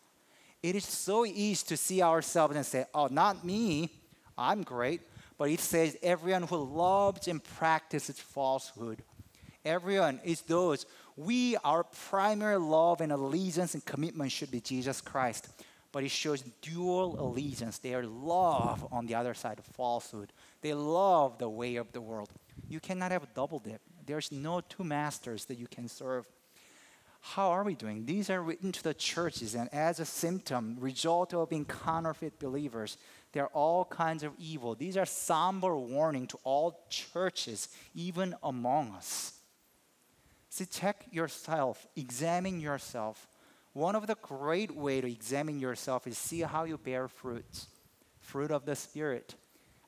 It 0.63 0.75
is 0.75 0.85
so 0.85 1.23
easy 1.25 1.65
to 1.67 1.77
see 1.77 2.01
ourselves 2.01 2.55
and 2.55 2.65
say, 2.65 2.85
oh, 2.95 3.07
not 3.11 3.45
me, 3.45 3.91
I'm 4.35 4.63
great. 4.63 5.01
But 5.37 5.51
it 5.51 5.59
says, 5.59 5.95
everyone 6.01 6.43
who 6.43 6.57
loves 6.57 7.27
and 7.27 7.43
practices 7.43 8.19
falsehood. 8.19 9.03
Everyone 9.67 10.19
is 10.23 10.41
those. 10.41 10.85
We, 11.15 11.57
our 11.57 11.83
primary 11.83 12.57
love 12.57 13.01
and 13.01 13.11
allegiance 13.11 13.73
and 13.73 13.85
commitment 13.85 14.31
should 14.31 14.51
be 14.51 14.61
Jesus 14.61 15.01
Christ 15.01 15.47
but 15.91 16.03
it 16.03 16.11
shows 16.11 16.43
dual 16.61 17.19
allegiance. 17.19 17.79
They 17.79 17.95
are 17.95 18.05
love 18.05 18.87
on 18.91 19.05
the 19.05 19.15
other 19.15 19.33
side 19.33 19.57
of 19.59 19.65
falsehood. 19.65 20.31
They 20.61 20.73
love 20.73 21.37
the 21.37 21.49
way 21.49 21.77
of 21.77 21.91
the 21.91 22.01
world. 22.01 22.29
You 22.69 22.79
cannot 22.79 23.11
have 23.11 23.23
a 23.23 23.29
double 23.33 23.59
dip. 23.59 23.81
There's 24.05 24.31
no 24.31 24.61
two 24.61 24.83
masters 24.83 25.45
that 25.45 25.57
you 25.57 25.67
can 25.67 25.87
serve. 25.87 26.27
How 27.19 27.49
are 27.49 27.63
we 27.63 27.73
doing? 27.73 28.05
These 28.05 28.29
are 28.29 28.41
written 28.41 28.71
to 28.71 28.83
the 28.83 28.93
churches, 28.93 29.55
and 29.55 29.73
as 29.73 29.99
a 29.99 30.05
symptom, 30.05 30.77
result 30.79 31.33
of 31.33 31.49
being 31.49 31.65
counterfeit 31.65 32.39
believers, 32.39 32.97
there 33.33 33.45
are 33.45 33.53
all 33.53 33.83
kinds 33.83 34.23
of 34.23 34.33
evil. 34.37 34.75
These 34.75 34.97
are 34.97 35.05
somber 35.05 35.75
warning 35.75 36.27
to 36.27 36.37
all 36.43 36.85
churches, 36.89 37.69
even 37.95 38.35
among 38.43 38.91
us. 38.91 39.33
See, 40.57 40.65
check 40.65 41.05
yourself, 41.11 41.87
examine 41.95 42.59
yourself 42.59 43.27
one 43.77 43.95
of 43.95 44.07
the 44.07 44.15
great 44.15 44.75
way 44.75 45.01
to 45.01 45.07
examine 45.07 45.59
yourself 45.59 46.07
is 46.07 46.17
see 46.17 46.41
how 46.41 46.63
you 46.63 46.79
bear 46.79 47.07
fruits, 47.07 47.67
fruit 48.19 48.49
of 48.49 48.65
the 48.65 48.75
Spirit. 48.75 49.35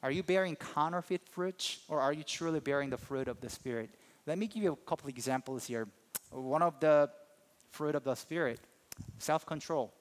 Are 0.03 0.11
you 0.11 0.21
bearing 0.21 0.55
counterfeit 0.55 1.27
fruit 1.27 1.79
or 1.87 1.99
are 1.99 2.13
you 2.13 2.21
truly 2.21 2.59
bearing 2.59 2.91
the 2.91 2.99
fruit 2.99 3.27
of 3.27 3.41
the 3.41 3.49
Spirit? 3.49 3.89
Let 4.27 4.37
me 4.37 4.45
give 4.45 4.61
you 4.61 4.73
a 4.73 4.75
couple 4.87 5.09
examples 5.09 5.65
here. 5.65 5.87
One 6.29 6.61
of 6.61 6.79
the 6.79 7.09
fruit 7.71 7.95
of 7.95 8.03
the 8.03 8.13
Spirit, 8.13 8.59
self 9.17 9.43
control. 9.43 9.91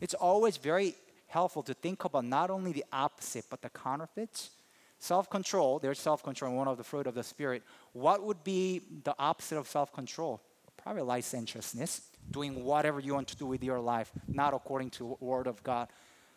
It's 0.00 0.14
always 0.14 0.56
very 0.56 0.96
helpful 1.28 1.62
to 1.62 1.74
think 1.74 2.02
about 2.02 2.24
not 2.24 2.50
only 2.50 2.72
the 2.72 2.84
opposite, 2.92 3.44
but 3.48 3.62
the 3.62 3.70
counterfeits. 3.70 4.50
Self 4.98 5.28
control, 5.28 5.78
there's 5.78 5.98
self 5.98 6.22
control, 6.22 6.54
one 6.54 6.68
of 6.68 6.78
the 6.78 6.84
fruit 6.84 7.06
of 7.06 7.14
the 7.14 7.22
Spirit. 7.22 7.62
What 7.92 8.22
would 8.22 8.42
be 8.44 8.82
the 9.04 9.14
opposite 9.18 9.58
of 9.58 9.68
self 9.68 9.92
control? 9.92 10.40
Probably 10.76 11.02
licentiousness 11.02 12.02
doing 12.30 12.64
whatever 12.64 13.00
you 13.00 13.14
want 13.14 13.28
to 13.28 13.36
do 13.36 13.46
with 13.46 13.62
your 13.62 13.80
life, 13.80 14.10
not 14.26 14.54
according 14.54 14.90
to 14.90 15.16
the 15.20 15.24
word 15.24 15.46
of 15.46 15.62
God. 15.62 15.88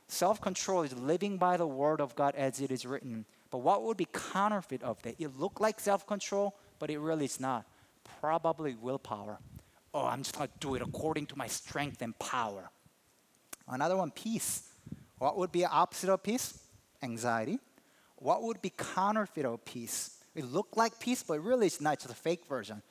Self-control 0.07 0.83
is 0.83 0.93
living 0.97 1.37
by 1.37 1.55
the 1.57 1.67
word 1.67 2.01
of 2.01 2.15
God 2.15 2.35
as 2.35 2.61
it 2.61 2.71
is 2.71 2.85
written. 2.85 3.25
But 3.51 3.59
what 3.59 3.83
would 3.83 3.97
be 3.97 4.07
counterfeit 4.11 4.83
of 4.83 5.01
that? 5.03 5.15
It 5.19 5.39
looked 5.39 5.61
like 5.61 5.79
self-control, 5.79 6.55
but 6.79 6.89
it 6.89 6.99
really 6.99 7.25
is 7.25 7.39
not. 7.39 7.65
Probably 8.19 8.75
willpower. 8.75 9.39
Oh, 9.93 10.05
I'm 10.05 10.23
just 10.23 10.35
going 10.35 10.49
to 10.49 10.53
do 10.59 10.75
it 10.75 10.81
according 10.81 11.27
to 11.27 11.37
my 11.37 11.47
strength 11.47 12.01
and 12.01 12.17
power. 12.17 12.71
Another 13.67 13.97
one, 13.97 14.09
peace. 14.09 14.63
What 15.19 15.37
would 15.37 15.51
be 15.51 15.63
opposite 15.65 16.09
of 16.09 16.23
peace? 16.23 16.59
Anxiety. 17.03 17.59
What 18.19 18.43
would 18.43 18.61
be 18.61 18.71
counterfeit 18.71 19.45
of 19.45 19.63
peace? 19.65 20.17
It 20.35 20.45
look 20.45 20.75
like 20.75 20.99
peace, 20.99 21.23
but 21.23 21.43
really 21.43 21.67
it's 21.67 21.81
not. 21.81 21.93
It's 21.95 22.05
a 22.05 22.13
fake 22.13 22.45
version. 22.47 22.81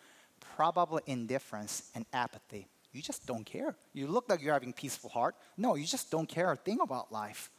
Probably 0.57 1.03
indifference 1.07 1.91
and 1.95 2.05
apathy. 2.13 2.67
You 2.93 3.03
just 3.03 3.27
don't 3.27 3.45
care. 3.45 3.77
You 3.93 4.07
look 4.07 4.29
like 4.29 4.43
you're 4.43 4.55
having 4.55 4.73
peaceful 4.73 5.11
heart. 5.11 5.37
No, 5.57 5.75
you 5.75 5.85
just 5.85 6.11
don't 6.11 6.29
care 6.29 6.51
a 6.51 6.57
thing 6.57 6.81
about 6.81 7.13
life. 7.13 7.51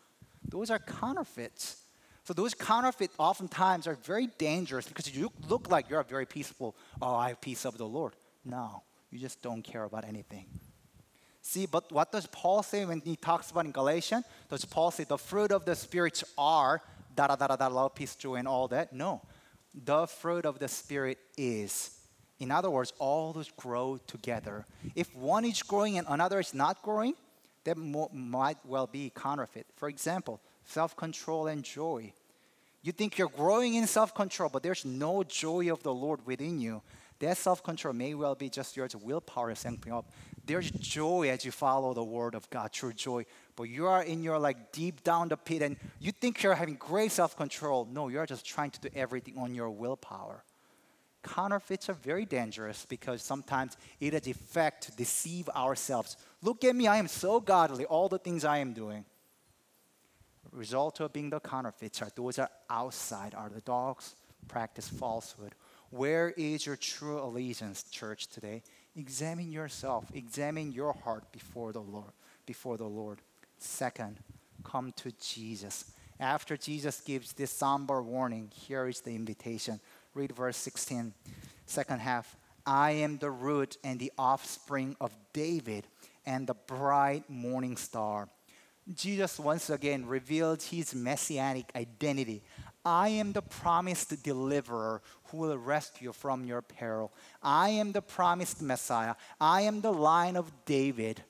Those 0.48 0.72
are 0.72 0.80
counterfeits. 0.80 1.84
So 2.24 2.34
those 2.34 2.54
counterfeits 2.54 3.14
oftentimes 3.18 3.88
are 3.88 3.96
very 3.96 4.28
dangerous 4.38 4.88
because 4.88 5.16
you 5.16 5.32
look 5.48 5.72
like 5.72 5.90
you're 5.90 6.00
a 6.00 6.04
very 6.04 6.26
peaceful. 6.26 6.76
Oh, 7.02 7.16
I 7.16 7.30
have 7.30 7.42
peace 7.42 7.66
of 7.66 7.78
the 7.78 7.86
Lord. 7.86 8.14
No, 8.44 8.84
you 9.12 9.20
just 9.20 9.42
don't 9.42 9.64
care 9.64 9.84
about 9.84 10.06
anything. 10.06 10.46
See, 11.42 11.66
but 11.66 11.92
what 11.92 12.12
does 12.12 12.28
Paul 12.28 12.62
say 12.62 12.86
when 12.86 13.02
he 13.02 13.16
talks 13.16 13.50
about 13.50 13.66
in 13.66 13.72
Galatians? 13.72 14.26
Does 14.50 14.66
Paul 14.66 14.92
say 14.92 15.06
the 15.06 15.18
fruit 15.18 15.52
of 15.52 15.66
the 15.66 15.76
spirits 15.76 16.24
are 16.38 16.82
da 17.16 17.28
da 17.28 17.36
da 17.36 17.56
da 17.56 17.68
love, 17.68 17.96
peace, 17.96 18.16
joy, 18.16 18.36
and 18.36 18.48
all 18.48 18.68
that? 18.70 18.94
No. 18.94 19.22
The 19.74 20.08
fruit 20.08 20.46
of 20.46 20.60
the 20.60 20.68
spirit 20.68 21.20
is 21.38 22.00
in 22.40 22.52
other 22.52 22.70
words, 22.70 22.94
all 23.00 23.34
those 23.34 23.52
grow 23.58 24.00
together. 24.08 24.66
If 24.96 25.14
one 25.14 25.44
is 25.44 25.62
growing 25.62 25.98
and 25.98 26.08
another 26.10 26.40
is 26.40 26.54
not 26.54 26.82
growing, 26.82 27.16
that 27.66 27.78
mo- 27.78 28.10
might 28.14 28.58
well 28.66 28.88
be 28.88 29.12
counterfeit. 29.14 29.68
For 29.76 29.90
example, 29.90 30.40
self 30.66 30.96
control 30.96 31.48
and 31.48 31.64
joy. 31.64 32.14
You 32.82 32.94
think 32.94 33.18
you're 33.18 33.28
growing 33.28 33.76
in 33.76 33.86
self 33.88 34.16
control, 34.16 34.50
but 34.50 34.64
there's 34.64 34.86
no 34.86 35.24
joy 35.24 35.72
of 35.72 35.84
the 35.84 35.94
Lord 35.94 36.26
within 36.26 36.62
you. 36.62 36.82
That 37.20 37.38
self 37.38 37.64
control 37.64 37.94
may 37.94 38.14
well 38.14 38.36
be 38.36 38.50
just 38.50 38.78
your 38.78 38.88
willpower 39.02 39.54
syncing 39.54 39.92
up. 39.92 40.12
There's 40.46 40.72
joy 40.72 41.30
as 41.30 41.46
you 41.46 41.52
follow 41.52 41.94
the 41.94 42.04
word 42.04 42.34
of 42.34 42.50
God, 42.50 42.72
true 42.72 42.94
joy. 42.94 43.26
But 43.56 43.64
you 43.64 43.88
are 43.88 44.04
in 44.04 44.24
your 44.24 44.40
like 44.40 44.72
deep 44.72 45.04
down 45.04 45.30
the 45.30 45.38
pit 45.38 45.62
and 45.62 45.76
you 46.00 46.12
think 46.12 46.42
you're 46.42 46.56
having 46.56 46.76
great 46.76 47.12
self 47.12 47.36
control. 47.36 47.88
No, 47.92 48.08
you're 48.08 48.26
just 48.26 48.46
trying 48.46 48.72
to 48.72 48.80
do 48.80 48.90
everything 48.96 49.38
on 49.38 49.54
your 49.54 49.70
willpower 49.70 50.44
counterfeits 51.24 51.90
are 51.90 51.94
very 51.94 52.26
dangerous 52.26 52.86
because 52.88 53.22
sometimes 53.22 53.78
it 54.00 54.14
has 54.14 54.28
effect 54.28 54.84
to 54.86 54.92
deceive 54.92 55.50
ourselves. 55.50 56.18
Look 56.42 56.64
at 56.64 56.76
me, 56.76 56.88
I 56.88 56.98
am 56.98 57.08
so 57.08 57.40
godly, 57.40 57.86
all 57.86 58.10
the 58.10 58.20
things 58.20 58.46
I 58.46 58.60
am 58.60 58.74
doing. 58.74 59.06
Result 60.52 61.00
of 61.00 61.14
being 61.14 61.30
the 61.30 61.40
counterfeits 61.40 62.02
are 62.02 62.10
those 62.16 62.40
are 62.40 62.50
outside, 62.70 63.36
are 63.36 63.50
the 63.50 63.62
dogs 63.62 64.16
practice 64.48 64.88
falsehood. 64.88 65.54
Where 65.92 66.30
is 66.30 66.66
your 66.66 66.76
true 66.76 67.20
allegiance, 67.20 67.84
church, 67.84 68.28
today? 68.28 68.62
Examine 68.96 69.52
yourself, 69.52 70.06
examine 70.14 70.72
your 70.72 70.94
heart 70.94 71.32
before 71.32 71.72
the 71.72 71.82
Lord, 71.82 72.12
before 72.46 72.78
the 72.78 72.88
Lord. 72.88 73.20
Second, 73.58 74.18
come 74.64 74.92
to 74.98 75.12
Jesus. 75.22 75.92
After 76.20 76.58
Jesus 76.58 77.00
gives 77.02 77.34
this 77.34 77.52
somber 77.52 78.02
warning, 78.02 78.52
here 78.54 78.88
is 78.88 79.02
the 79.02 79.16
invitation 79.16 79.80
Read 80.16 80.36
verse 80.36 80.58
16, 80.58 81.14
second 81.66 82.00
half. 82.00 82.36
I 82.66 82.92
am 82.92 83.20
the 83.20 83.30
root 83.30 83.78
and 83.84 84.00
the 84.00 84.12
offspring 84.18 84.96
of 85.00 85.16
David 85.34 85.86
and 86.26 86.48
the 86.48 86.56
bright 86.56 87.30
morning 87.30 87.78
star. 87.78 88.28
Jesus 88.94 89.40
once 89.40 89.70
again 89.70 90.08
revealed 90.08 90.64
his 90.64 90.96
messianic 90.96 91.72
identity. 91.76 92.42
I 92.86 93.10
am 93.10 93.34
the 93.34 93.42
promised 93.42 94.24
deliverer 94.24 95.02
who 95.26 95.38
will 95.38 95.58
rescue 95.58 96.10
you 96.10 96.14
from 96.14 96.46
your 96.46 96.62
peril. 96.62 97.12
I 97.44 97.70
am 97.70 97.92
the 97.92 98.02
promised 98.02 98.62
Messiah. 98.62 99.16
I 99.40 99.62
am 99.62 99.82
the 99.82 99.92
line 99.92 100.36
of 100.36 100.52
David 100.66 101.24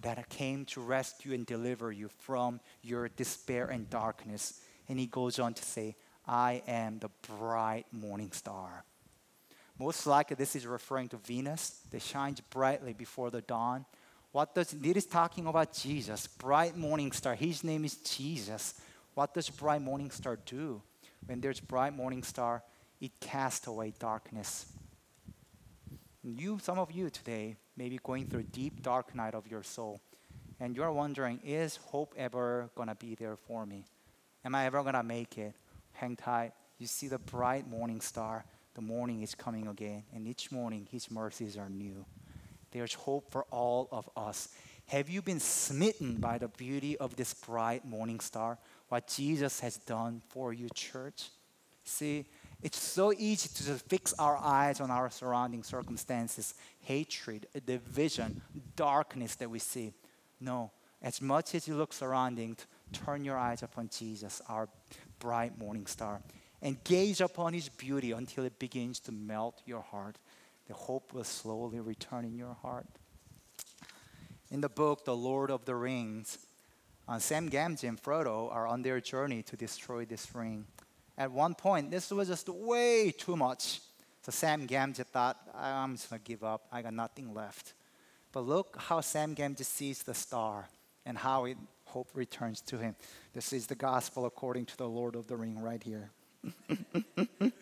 that 0.00 0.28
came 0.28 0.64
to 0.66 0.80
rescue 0.80 1.34
and 1.34 1.44
deliver 1.44 1.92
you 1.92 2.08
from 2.18 2.60
your 2.82 3.08
despair 3.08 3.66
and 3.66 3.90
darkness. 3.90 4.60
And 4.88 4.98
he 4.98 5.06
goes 5.06 5.38
on 5.38 5.54
to 5.54 5.62
say, 5.62 5.96
I 6.26 6.62
am 6.66 6.98
the 6.98 7.10
bright 7.36 7.86
morning 7.92 8.32
star. 8.32 8.84
Most 9.78 10.06
likely, 10.06 10.36
this 10.36 10.56
is 10.56 10.66
referring 10.66 11.08
to 11.10 11.16
Venus 11.16 11.80
that 11.90 12.02
shines 12.02 12.40
brightly 12.40 12.92
before 12.92 13.30
the 13.30 13.40
dawn. 13.42 13.84
What 14.32 14.54
does 14.54 14.72
it 14.72 14.96
is 14.96 15.06
talking 15.06 15.46
about 15.46 15.72
Jesus, 15.72 16.26
bright 16.26 16.76
morning 16.76 17.12
star. 17.12 17.34
His 17.34 17.64
name 17.64 17.84
is 17.84 17.96
Jesus. 17.96 18.74
What 19.18 19.34
does 19.34 19.50
bright 19.50 19.82
morning 19.82 20.12
star 20.12 20.38
do? 20.46 20.80
When 21.26 21.40
there's 21.40 21.58
bright 21.58 21.92
morning 21.92 22.22
star, 22.22 22.62
it 23.00 23.18
casts 23.18 23.66
away 23.66 23.92
darkness. 23.98 24.66
You, 26.22 26.60
some 26.62 26.78
of 26.78 26.92
you 26.92 27.10
today, 27.10 27.56
may 27.76 27.88
be 27.88 27.98
going 28.00 28.28
through 28.28 28.42
a 28.42 28.44
deep, 28.44 28.80
dark 28.80 29.16
night 29.16 29.34
of 29.34 29.48
your 29.48 29.64
soul, 29.64 30.00
and 30.60 30.76
you're 30.76 30.92
wondering, 30.92 31.40
is 31.44 31.80
hope 31.86 32.14
ever 32.16 32.70
gonna 32.76 32.94
be 32.94 33.16
there 33.16 33.34
for 33.34 33.66
me? 33.66 33.86
Am 34.44 34.54
I 34.54 34.66
ever 34.66 34.84
gonna 34.84 35.02
make 35.02 35.36
it? 35.36 35.56
Hang 35.94 36.14
tight. 36.14 36.52
You 36.78 36.86
see 36.86 37.08
the 37.08 37.18
bright 37.18 37.68
morning 37.68 38.00
star. 38.00 38.44
The 38.74 38.82
morning 38.82 39.22
is 39.22 39.34
coming 39.34 39.66
again, 39.66 40.04
and 40.14 40.28
each 40.28 40.52
morning 40.52 40.86
His 40.92 41.10
mercies 41.10 41.56
are 41.56 41.68
new. 41.68 42.06
There's 42.70 42.94
hope 42.94 43.32
for 43.32 43.46
all 43.50 43.88
of 43.90 44.08
us. 44.16 44.50
Have 44.86 45.10
you 45.10 45.20
been 45.20 45.40
smitten 45.40 46.14
by 46.16 46.38
the 46.38 46.48
beauty 46.48 46.96
of 46.96 47.14
this 47.16 47.34
bright 47.34 47.84
morning 47.84 48.20
star? 48.20 48.58
What 48.88 49.06
Jesus 49.08 49.60
has 49.60 49.76
done 49.76 50.22
for 50.28 50.52
you, 50.52 50.68
church? 50.74 51.28
See, 51.84 52.26
it's 52.62 52.78
so 52.78 53.12
easy 53.12 53.48
to 53.48 53.66
just 53.66 53.88
fix 53.88 54.12
our 54.14 54.36
eyes 54.36 54.80
on 54.80 54.90
our 54.90 55.10
surrounding 55.10 55.62
circumstances, 55.62 56.54
hatred, 56.80 57.46
division, 57.66 58.42
darkness 58.76 59.36
that 59.36 59.50
we 59.50 59.58
see. 59.58 59.92
No, 60.40 60.70
as 61.02 61.22
much 61.22 61.54
as 61.54 61.68
you 61.68 61.76
look 61.76 61.92
surrounding, 61.92 62.56
turn 62.92 63.24
your 63.24 63.36
eyes 63.36 63.62
upon 63.62 63.88
Jesus, 63.88 64.42
our 64.48 64.68
bright 65.18 65.58
morning 65.58 65.86
star, 65.86 66.20
and 66.60 66.82
gaze 66.84 67.20
upon 67.20 67.52
his 67.52 67.68
beauty 67.68 68.12
until 68.12 68.44
it 68.44 68.58
begins 68.58 68.98
to 69.00 69.12
melt 69.12 69.62
your 69.64 69.82
heart. 69.82 70.16
The 70.66 70.74
hope 70.74 71.12
will 71.14 71.24
slowly 71.24 71.80
return 71.80 72.24
in 72.24 72.36
your 72.36 72.56
heart. 72.62 72.86
In 74.50 74.60
the 74.60 74.68
book, 74.68 75.04
The 75.04 75.16
Lord 75.16 75.50
of 75.50 75.64
the 75.64 75.74
Rings, 75.74 76.38
uh, 77.08 77.18
Sam 77.18 77.48
Gamgee 77.48 77.88
and 77.88 78.00
Frodo 78.00 78.52
are 78.52 78.66
on 78.66 78.82
their 78.82 79.00
journey 79.00 79.42
to 79.44 79.56
destroy 79.56 80.04
this 80.04 80.34
ring. 80.34 80.66
At 81.16 81.32
one 81.32 81.54
point, 81.54 81.90
this 81.90 82.10
was 82.10 82.28
just 82.28 82.48
way 82.48 83.12
too 83.16 83.34
much. 83.34 83.80
So 84.22 84.30
Sam 84.30 84.66
Gamgee 84.66 85.06
thought, 85.06 85.38
I'm 85.54 85.96
just 85.96 86.10
gonna 86.10 86.20
give 86.22 86.44
up. 86.44 86.66
I 86.70 86.82
got 86.82 86.92
nothing 86.92 87.32
left. 87.32 87.72
But 88.30 88.40
look 88.40 88.76
how 88.78 89.00
Sam 89.00 89.34
Gamgee 89.34 89.64
sees 89.64 90.02
the 90.02 90.12
star 90.12 90.68
and 91.06 91.16
how 91.16 91.46
it, 91.46 91.56
hope 91.86 92.10
returns 92.12 92.60
to 92.60 92.76
him. 92.76 92.94
This 93.32 93.54
is 93.54 93.66
the 93.66 93.74
gospel 93.74 94.26
according 94.26 94.66
to 94.66 94.76
the 94.76 94.88
Lord 94.88 95.16
of 95.16 95.26
the 95.26 95.36
Ring 95.36 95.58
right 95.58 95.82
here. 95.82 96.10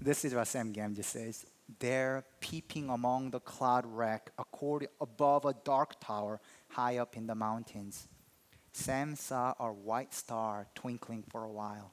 this 0.00 0.24
is 0.24 0.34
what 0.34 0.48
Sam 0.48 0.72
Gamgee 0.72 1.04
says. 1.04 1.44
There, 1.78 2.24
peeping 2.40 2.88
among 2.88 3.30
the 3.30 3.40
cloud 3.40 3.84
rack, 3.86 4.30
wreck, 4.38 4.88
above 5.00 5.44
a 5.44 5.54
dark 5.64 6.00
tower 6.00 6.40
high 6.68 6.96
up 6.96 7.16
in 7.16 7.26
the 7.26 7.34
mountains, 7.34 8.08
Sam 8.72 9.16
saw 9.16 9.54
a 9.60 9.70
white 9.72 10.14
star 10.14 10.66
twinkling 10.74 11.24
for 11.28 11.44
a 11.44 11.50
while. 11.50 11.92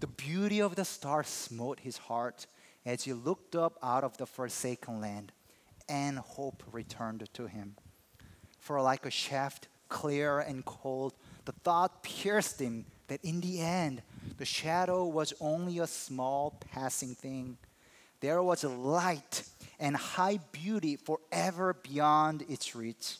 The 0.00 0.06
beauty 0.06 0.60
of 0.60 0.76
the 0.76 0.84
star 0.84 1.24
smote 1.24 1.80
his 1.80 1.98
heart 1.98 2.46
as 2.86 3.04
he 3.04 3.12
looked 3.12 3.56
up 3.56 3.76
out 3.82 4.04
of 4.04 4.16
the 4.16 4.26
forsaken 4.26 5.00
land, 5.00 5.32
and 5.88 6.18
hope 6.18 6.62
returned 6.70 7.28
to 7.34 7.46
him. 7.46 7.76
For 8.60 8.80
like 8.80 9.04
a 9.04 9.10
shaft, 9.10 9.68
clear 9.88 10.38
and 10.38 10.64
cold, 10.64 11.14
the 11.44 11.52
thought 11.52 12.02
pierced 12.02 12.60
him 12.60 12.86
that 13.08 13.24
in 13.24 13.40
the 13.40 13.60
end, 13.60 14.02
the 14.36 14.44
shadow 14.44 15.04
was 15.04 15.32
only 15.40 15.78
a 15.78 15.86
small 15.86 16.58
passing 16.72 17.14
thing. 17.14 17.56
There 18.20 18.42
was 18.42 18.64
a 18.64 18.68
light 18.68 19.44
and 19.80 19.96
high 19.96 20.38
beauty 20.52 20.96
forever 20.96 21.74
beyond 21.74 22.44
its 22.48 22.74
reach. 22.74 23.16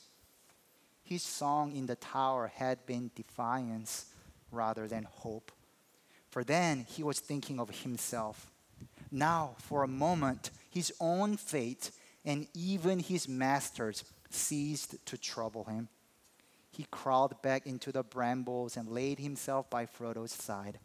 His 1.08 1.22
song 1.22 1.74
in 1.74 1.86
the 1.86 1.96
tower 1.96 2.52
had 2.54 2.84
been 2.84 3.10
defiance 3.14 4.12
rather 4.52 4.86
than 4.86 5.04
hope. 5.04 5.50
For 6.28 6.44
then 6.44 6.84
he 6.86 7.02
was 7.02 7.18
thinking 7.18 7.58
of 7.58 7.70
himself. 7.70 8.50
Now, 9.10 9.54
for 9.56 9.82
a 9.82 9.88
moment, 9.88 10.50
his 10.68 10.92
own 11.00 11.38
fate 11.38 11.92
and 12.26 12.46
even 12.52 12.98
his 12.98 13.26
master's 13.26 14.04
ceased 14.28 14.96
to 15.06 15.16
trouble 15.16 15.64
him. 15.64 15.88
He 16.70 16.84
crawled 16.90 17.40
back 17.40 17.66
into 17.66 17.90
the 17.90 18.02
brambles 18.02 18.76
and 18.76 18.90
laid 18.90 19.18
himself 19.18 19.70
by 19.70 19.86
Frodo's 19.86 20.32
side. 20.32 20.78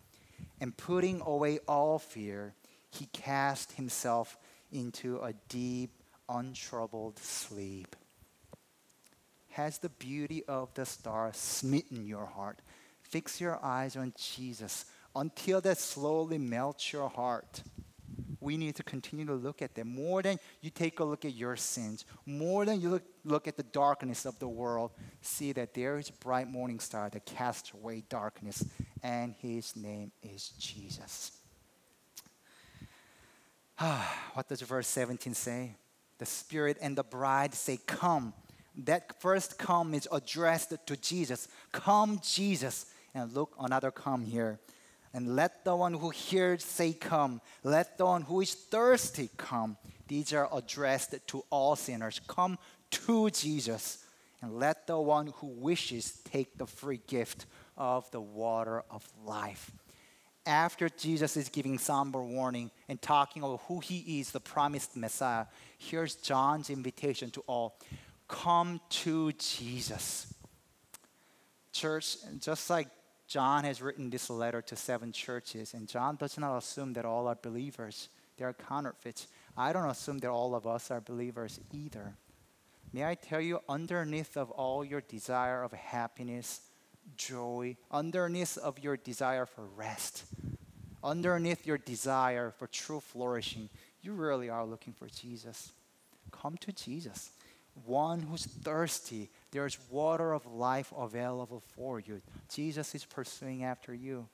And 0.62 0.78
putting 0.78 1.20
away 1.20 1.60
all 1.68 2.00
fear, 2.00 2.54
he 2.90 3.08
cast 3.08 3.74
himself 3.74 4.38
into 4.72 5.20
a 5.20 5.34
deep, 5.50 5.92
untroubled 6.30 7.20
sleep. 7.20 7.98
Has 9.54 9.78
the 9.78 9.90
beauty 9.90 10.44
of 10.48 10.74
the 10.74 10.84
star 10.84 11.30
smitten 11.32 12.08
your 12.08 12.26
heart? 12.26 12.58
Fix 13.04 13.40
your 13.40 13.64
eyes 13.64 13.96
on 13.96 14.12
Jesus 14.18 14.86
until 15.16 15.62
that 15.62 15.78
slowly 15.78 16.40
melts 16.40 16.92
your 16.92 17.08
heart. 17.08 17.62
We 18.40 18.58
need 18.58 18.76
to 18.78 18.84
continue 18.84 19.28
to 19.28 19.36
look 19.36 19.62
at 19.62 19.76
them 19.76 19.90
more 19.90 20.24
than 20.24 20.40
you 20.62 20.72
take 20.72 21.00
a 21.00 21.04
look 21.04 21.24
at 21.24 21.36
your 21.36 21.56
sins, 21.56 22.04
more 22.26 22.66
than 22.66 22.82
you 22.82 22.90
look, 22.90 23.04
look 23.24 23.48
at 23.48 23.56
the 23.56 23.64
darkness 23.64 24.26
of 24.26 24.40
the 24.40 24.48
world. 24.48 24.90
See 25.22 25.52
that 25.52 25.76
there 25.76 26.00
is 26.00 26.10
a 26.10 26.14
bright 26.14 26.48
morning 26.48 26.80
star 26.80 27.12
that 27.12 27.28
casts 27.28 27.74
away 27.76 28.04
darkness, 28.10 28.66
and 29.04 29.36
his 29.38 29.76
name 29.76 30.12
is 30.24 30.50
Jesus. 30.58 31.32
what 34.34 34.50
does 34.50 34.62
verse 34.62 34.88
17 34.88 35.36
say? 35.36 35.76
The 36.18 36.26
Spirit 36.26 36.78
and 36.82 36.98
the 36.98 37.04
bride 37.04 37.54
say, 37.54 37.78
Come. 37.86 38.34
That 38.76 39.20
first 39.22 39.58
come 39.58 39.94
is 39.94 40.08
addressed 40.12 40.74
to 40.86 40.98
Jesus. 40.98 41.48
Come, 41.72 42.20
Jesus. 42.24 42.88
And 43.14 43.32
look, 43.34 43.56
another 43.60 43.92
come 43.92 44.26
here. 44.26 44.60
And 45.14 45.36
let 45.36 45.64
the 45.64 45.76
one 45.76 45.94
who 45.94 46.10
hears 46.10 46.64
say, 46.64 46.94
Come. 46.94 47.40
Let 47.64 47.98
the 47.98 48.06
one 48.06 48.24
who 48.24 48.42
is 48.42 48.56
thirsty 48.56 49.30
come. 49.38 49.78
These 50.08 50.34
are 50.34 50.50
addressed 50.52 51.16
to 51.28 51.44
all 51.52 51.76
sinners. 51.76 52.20
Come 52.28 52.58
to 52.92 53.30
Jesus. 53.30 54.00
And 54.42 54.60
let 54.60 54.88
the 54.88 55.00
one 55.00 55.28
who 55.38 55.48
wishes 55.48 56.20
take 56.26 56.58
the 56.58 56.66
free 56.66 57.00
gift 57.08 57.46
of 57.78 58.10
the 58.12 58.20
water 58.20 58.84
of 58.90 59.08
life. 59.24 59.72
After 60.46 60.90
Jesus 60.90 61.38
is 61.38 61.48
giving 61.48 61.78
somber 61.78 62.22
warning 62.22 62.70
and 62.90 63.02
talking 63.02 63.44
about 63.44 63.62
who 63.68 63.80
he 63.80 64.20
is, 64.20 64.32
the 64.32 64.42
promised 64.42 64.98
Messiah, 64.98 65.46
here's 65.78 66.16
John's 66.16 66.70
invitation 66.70 67.32
to 67.32 67.42
all 67.48 67.78
come 68.34 68.82
to 68.90 69.32
Jesus. 69.34 70.34
Church, 71.72 72.18
just 72.40 72.70
like 72.70 72.88
John 73.28 73.64
has 73.64 73.82
written 73.82 74.10
this 74.10 74.30
letter 74.30 74.62
to 74.64 74.76
seven 74.76 75.12
churches, 75.12 75.74
and 75.76 75.88
John 75.88 76.16
does 76.16 76.38
not 76.40 76.58
assume 76.58 76.94
that 76.94 77.06
all 77.06 77.28
are 77.28 77.38
believers. 77.40 78.10
They 78.38 78.46
are 78.46 78.54
counterfeits. 78.54 79.28
I 79.56 79.72
don't 79.72 79.90
assume 79.90 80.18
that 80.20 80.32
all 80.32 80.56
of 80.56 80.66
us 80.66 80.90
are 80.90 81.00
believers 81.00 81.60
either. 81.72 82.16
May 82.92 83.06
I 83.06 83.16
tell 83.16 83.40
you, 83.40 83.60
underneath 83.70 84.36
of 84.36 84.50
all 84.52 84.84
your 84.84 85.02
desire 85.02 85.62
of 85.62 85.72
happiness, 85.72 86.62
joy, 87.16 87.78
underneath 87.92 88.58
of 88.58 88.80
your 88.80 88.98
desire 88.98 89.46
for 89.46 89.66
rest, 89.76 90.24
underneath 91.04 91.68
your 91.68 91.78
desire 91.78 92.52
for 92.58 92.66
true 92.66 93.00
flourishing, 93.00 93.70
you 94.02 94.14
really 94.14 94.50
are 94.50 94.66
looking 94.66 94.94
for 94.94 95.08
Jesus. 95.08 95.72
Come 96.32 96.58
to 96.58 96.72
Jesus 96.72 97.30
one 97.86 98.22
who's 98.22 98.46
thirsty. 98.46 99.30
There's 99.52 99.78
water 99.90 100.34
of 100.34 100.46
life 100.46 100.94
available 100.98 101.64
for 101.76 102.00
you. 102.00 102.22
Jesus 102.54 102.94
is 102.96 103.06
pursuing 103.06 103.64
after 103.64 103.94
you. 103.94 104.28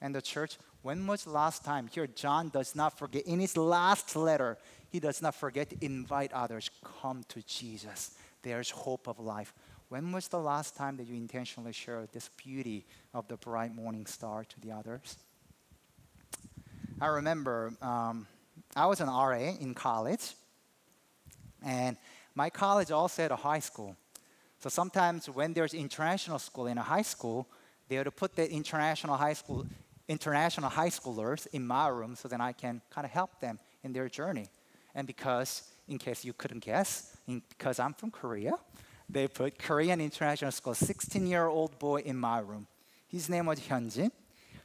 And 0.00 0.14
the 0.14 0.22
church, 0.22 0.58
when 0.82 1.06
was 1.06 1.24
the 1.24 1.30
last 1.30 1.64
time? 1.64 1.88
Here, 1.88 2.06
John 2.06 2.50
does 2.50 2.74
not 2.74 2.98
forget, 2.98 3.22
in 3.26 3.40
his 3.40 3.56
last 3.56 4.14
letter, 4.14 4.58
he 4.90 5.00
does 5.00 5.22
not 5.22 5.34
forget 5.34 5.70
to 5.70 5.84
invite 5.84 6.32
others, 6.32 6.70
come 7.02 7.24
to 7.28 7.42
Jesus. 7.42 8.14
There's 8.42 8.70
hope 8.70 9.08
of 9.08 9.18
life. 9.18 9.52
When 9.88 10.12
was 10.12 10.28
the 10.28 10.38
last 10.38 10.76
time 10.76 10.96
that 10.96 11.06
you 11.06 11.14
intentionally 11.14 11.72
shared 11.72 12.12
this 12.12 12.28
beauty 12.36 12.84
of 13.14 13.26
the 13.28 13.36
bright 13.36 13.74
morning 13.74 14.06
star 14.06 14.44
to 14.44 14.60
the 14.60 14.72
others? 14.72 15.16
I 17.00 17.06
remember 17.06 17.72
um, 17.80 18.26
I 18.74 18.86
was 18.86 19.00
an 19.00 19.08
RA 19.08 19.54
in 19.60 19.74
college, 19.74 20.34
and 21.64 21.96
my 22.36 22.50
college 22.50 22.92
also 22.92 23.22
had 23.22 23.32
a 23.32 23.36
high 23.36 23.58
school. 23.58 23.96
So 24.58 24.68
sometimes 24.68 25.28
when 25.28 25.54
there's 25.54 25.74
international 25.74 26.38
school 26.38 26.66
in 26.66 26.78
a 26.78 26.82
high 26.82 27.02
school, 27.02 27.48
they 27.88 27.98
would 27.98 28.14
put 28.14 28.36
the 28.36 28.48
international 28.48 29.16
high 29.16 29.32
school 29.32 29.66
international 30.08 30.70
high 30.70 30.88
schoolers 30.88 31.48
in 31.52 31.66
my 31.66 31.88
room 31.88 32.14
so 32.14 32.28
then 32.28 32.40
I 32.40 32.52
can 32.52 32.80
kind 32.90 33.04
of 33.04 33.10
help 33.10 33.40
them 33.40 33.58
in 33.82 33.92
their 33.92 34.08
journey. 34.08 34.48
And 34.94 35.04
because, 35.04 35.64
in 35.88 35.98
case 35.98 36.24
you 36.24 36.32
couldn't 36.32 36.60
guess, 36.64 37.16
in, 37.26 37.42
because 37.48 37.80
I'm 37.80 37.92
from 37.92 38.12
Korea, 38.12 38.52
they 39.10 39.26
put 39.26 39.58
Korean 39.58 40.00
International 40.00 40.52
School 40.52 40.74
16-year-old 40.74 41.78
boy 41.80 42.02
in 42.02 42.16
my 42.16 42.38
room. 42.38 42.68
His 43.08 43.28
name 43.28 43.46
was 43.46 43.58
Hyunjin. 43.58 44.10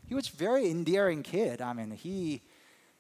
He 0.08 0.14
was 0.14 0.28
very 0.28 0.70
endearing 0.70 1.24
kid. 1.24 1.60
I 1.60 1.74
mean, 1.74 1.92
he 1.92 2.42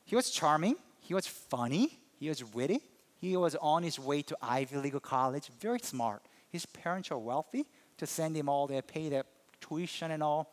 he 0.03 0.15
was 0.15 0.31
charming. 0.31 0.75
He 0.99 1.13
was 1.13 1.27
funny. 1.27 1.99
He 2.19 2.27
was 2.27 2.43
witty. 2.53 2.81
He 3.21 3.37
was 3.37 3.55
on 3.61 3.83
his 3.83 3.99
way 3.99 4.23
to 4.23 4.37
Ivy 4.41 4.77
League 4.77 5.01
college, 5.03 5.51
very 5.59 5.77
smart. 5.79 6.23
His 6.49 6.65
parents 6.65 7.11
are 7.11 7.19
wealthy 7.19 7.67
to 7.99 8.07
send 8.07 8.35
him 8.35 8.49
all 8.49 8.65
their 8.65 8.81
pay 8.81 9.09
their 9.09 9.25
tuition 9.61 10.09
and 10.09 10.23
all. 10.23 10.51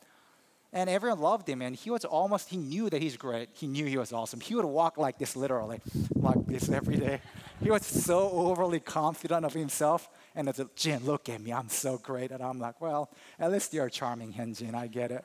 And 0.70 0.90
everyone 0.90 1.20
loved 1.20 1.48
him, 1.48 1.62
and 1.62 1.74
he 1.74 1.88
was 1.88 2.04
almost, 2.04 2.50
he 2.50 2.58
knew 2.58 2.90
that 2.90 3.00
he's 3.00 3.16
great. 3.16 3.48
He 3.54 3.66
knew 3.66 3.86
he 3.86 3.96
was 3.96 4.12
awesome. 4.12 4.38
He 4.38 4.54
would 4.54 4.66
walk 4.66 4.98
like 4.98 5.18
this, 5.18 5.34
literally, 5.34 5.80
like 6.14 6.44
this 6.46 6.68
every 6.68 6.96
day. 6.96 7.22
He 7.62 7.70
was 7.70 7.86
so 7.86 8.30
overly 8.30 8.80
confident 8.80 9.46
of 9.46 9.54
himself. 9.54 10.10
And 10.34 10.46
it's 10.46 10.58
like, 10.58 10.74
Jin, 10.74 11.06
look 11.06 11.30
at 11.30 11.40
me, 11.40 11.54
I'm 11.54 11.70
so 11.70 11.96
great. 11.96 12.32
And 12.32 12.42
I'm 12.42 12.58
like, 12.58 12.82
well, 12.82 13.08
at 13.38 13.50
least 13.50 13.72
you're 13.72 13.88
charming, 13.88 14.34
Hyunjin, 14.34 14.74
I 14.74 14.88
get 14.88 15.10
it. 15.10 15.24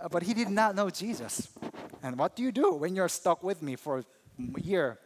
Uh, 0.00 0.08
but 0.10 0.24
he 0.24 0.34
did 0.34 0.50
not 0.50 0.74
know 0.74 0.90
Jesus. 0.90 1.48
And 2.02 2.18
what 2.18 2.34
do 2.34 2.42
you 2.42 2.50
do 2.50 2.72
when 2.72 2.96
you're 2.96 3.08
stuck 3.08 3.44
with 3.44 3.62
me 3.62 3.76
for 3.76 4.00
a 4.00 4.60
year? 4.60 4.98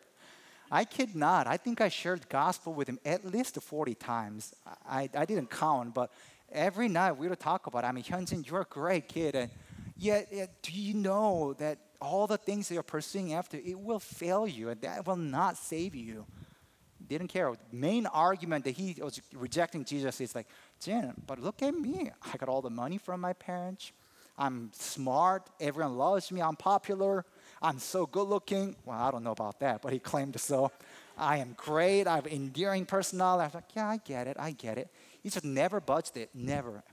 I 0.70 0.85
kid 0.85 1.14
not. 1.14 1.46
I 1.46 1.57
think 1.57 1.81
I 1.81 1.88
shared 1.88 2.28
gospel 2.28 2.74
with 2.74 2.88
him 2.88 2.98
at 3.04 3.24
least 3.24 3.61
40 3.61 3.94
times. 3.94 4.54
I, 4.88 5.09
I 5.14 5.24
didn't 5.24 5.50
count, 5.50 5.94
but 5.94 6.12
every 6.52 6.88
night 6.88 7.12
we 7.12 7.28
would 7.28 7.40
talk 7.40 7.66
about, 7.66 7.85
I 7.85 7.92
mean, 7.92 8.04
Hyunjin, 8.04 8.48
you're 8.48 8.61
a 8.62 8.66
great 8.66 9.09
kid. 9.09 9.35
And 9.35 9.50
yet, 9.96 10.28
yet, 10.31 10.62
do 10.62 10.72
you 10.72 10.94
know 10.94 11.54
that 11.59 11.78
all 12.00 12.26
the 12.26 12.37
things 12.37 12.68
that 12.68 12.74
you're 12.74 12.83
pursuing 12.83 13.33
after, 13.35 13.57
it 13.57 13.78
will 13.78 13.98
fail 13.98 14.46
you 14.46 14.68
and 14.68 14.81
that 14.83 15.07
will 15.07 15.16
not 15.16 15.57
save 15.57 15.94
you. 15.94 16.26
Didn't 17.07 17.28
care. 17.28 17.54
Main 17.72 18.07
argument 18.07 18.64
that 18.64 18.72
he 18.72 18.96
was 19.00 19.20
rejecting 19.33 19.85
Jesus 19.85 20.20
is 20.20 20.35
like, 20.35 20.46
Jin, 20.81 21.14
but 21.26 21.38
look 21.38 21.62
at 21.62 21.74
me. 21.74 22.11
I 22.33 22.37
got 22.37 22.48
all 22.48 22.61
the 22.61 22.70
money 22.70 22.98
from 22.98 23.20
my 23.20 23.33
parents. 23.33 23.92
I'm 24.37 24.70
smart. 24.72 25.48
Everyone 25.61 25.96
loves 25.96 26.31
me. 26.31 26.42
I'm 26.42 26.57
popular. 26.57 27.24
I'm 27.61 27.79
so 27.79 28.07
good 28.07 28.29
looking. 28.29 28.77
Well, 28.85 28.99
I 28.99 29.11
don't 29.11 29.25
know 29.25 29.33
about 29.33 29.61
that, 29.61 29.83
but 29.83 29.92
he 29.92 29.99
claimed 29.99 30.38
so. 30.40 30.71
I 31.16 31.38
am 31.38 31.55
great. 31.57 32.07
I 32.07 32.14
have 32.16 32.27
endearing 32.27 32.87
personality. 32.87 33.42
I 33.42 33.47
was 33.47 33.55
like, 33.55 33.75
yeah, 33.75 33.88
I 33.88 33.97
get 33.97 34.27
it. 34.29 34.37
I 34.38 34.53
get 34.53 34.79
it. 34.79 34.88
He 35.23 35.31
just 35.31 35.44
never 35.44 35.81
budged 35.81 36.16
it. 36.16 36.31
Never. 36.33 36.85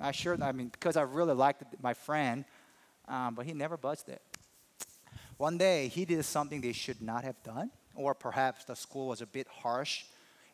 I 0.00 0.10
sure, 0.10 0.36
I 0.42 0.52
mean, 0.52 0.68
because 0.68 0.96
I 0.96 1.02
really 1.02 1.34
liked 1.34 1.62
my 1.80 1.94
friend, 1.94 2.44
um, 3.06 3.34
but 3.34 3.46
he 3.46 3.52
never 3.52 3.76
budged 3.76 4.08
it. 4.08 4.20
One 5.36 5.58
day, 5.58 5.88
he 5.88 6.04
did 6.04 6.24
something 6.24 6.60
they 6.60 6.72
should 6.72 7.00
not 7.00 7.24
have 7.24 7.40
done, 7.42 7.70
or 7.94 8.14
perhaps 8.14 8.64
the 8.64 8.74
school 8.74 9.08
was 9.08 9.20
a 9.20 9.26
bit 9.26 9.46
harsh. 9.46 10.04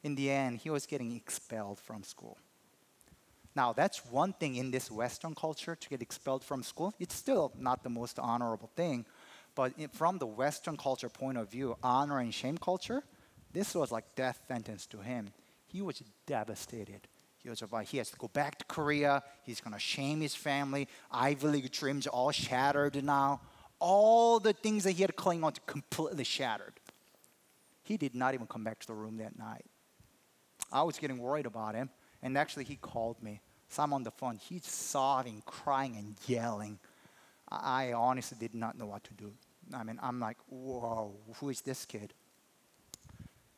In 0.02 0.14
the 0.14 0.30
end, 0.30 0.58
he 0.58 0.70
was 0.70 0.86
getting 0.86 1.16
expelled 1.16 1.78
from 1.78 2.02
school. 2.02 2.36
Now, 3.54 3.72
that's 3.72 4.04
one 4.06 4.34
thing 4.34 4.56
in 4.56 4.70
this 4.70 4.90
Western 4.90 5.34
culture 5.34 5.74
to 5.74 5.88
get 5.88 6.00
expelled 6.00 6.44
from 6.44 6.62
school. 6.62 6.94
It's 7.00 7.14
still 7.14 7.52
not 7.58 7.82
the 7.82 7.90
most 7.90 8.18
honorable 8.18 8.70
thing. 8.76 9.04
But 9.58 9.72
from 9.92 10.18
the 10.18 10.26
Western 10.26 10.76
culture 10.76 11.08
point 11.08 11.36
of 11.36 11.50
view, 11.50 11.76
honor 11.82 12.20
and 12.20 12.32
shame 12.32 12.58
culture, 12.58 13.02
this 13.52 13.74
was 13.74 13.90
like 13.90 14.04
death 14.14 14.40
sentence 14.46 14.86
to 14.86 14.98
him. 14.98 15.32
He 15.66 15.82
was 15.82 16.00
devastated. 16.26 17.08
He 17.38 17.48
was 17.48 17.62
about 17.62 17.86
he 17.86 17.98
has 17.98 18.08
to 18.10 18.16
go 18.18 18.28
back 18.28 18.58
to 18.60 18.64
Korea. 18.66 19.20
He's 19.42 19.60
gonna 19.60 19.80
shame 19.80 20.20
his 20.20 20.36
family. 20.36 20.86
Ivy 21.10 21.48
League 21.48 21.72
dreams 21.72 22.06
all 22.06 22.30
shattered 22.30 23.02
now. 23.02 23.40
All 23.80 24.38
the 24.38 24.52
things 24.52 24.84
that 24.84 24.92
he 24.92 25.02
had 25.02 25.16
clinging 25.16 25.42
on 25.42 25.54
to 25.54 25.60
completely 25.62 26.22
shattered. 26.22 26.74
He 27.82 27.96
did 27.96 28.14
not 28.14 28.34
even 28.34 28.46
come 28.46 28.62
back 28.62 28.78
to 28.78 28.86
the 28.86 28.94
room 28.94 29.16
that 29.16 29.36
night. 29.36 29.64
I 30.70 30.84
was 30.84 30.98
getting 30.98 31.18
worried 31.18 31.46
about 31.46 31.74
him, 31.74 31.90
and 32.22 32.38
actually 32.38 32.62
he 32.62 32.76
called 32.76 33.20
me. 33.20 33.40
So 33.70 33.82
I'm 33.82 33.92
on 33.92 34.04
the 34.04 34.12
phone. 34.12 34.36
He's 34.36 34.68
sobbing, 34.68 35.42
crying, 35.44 35.96
and 35.96 36.14
yelling. 36.28 36.78
I 37.50 37.92
honestly 37.92 38.38
did 38.38 38.54
not 38.54 38.78
know 38.78 38.86
what 38.86 39.02
to 39.02 39.14
do. 39.14 39.32
I 39.74 39.82
mean, 39.82 39.98
I'm 40.02 40.20
like, 40.20 40.36
whoa, 40.48 41.14
who 41.36 41.48
is 41.48 41.60
this 41.60 41.84
kid? 41.84 42.12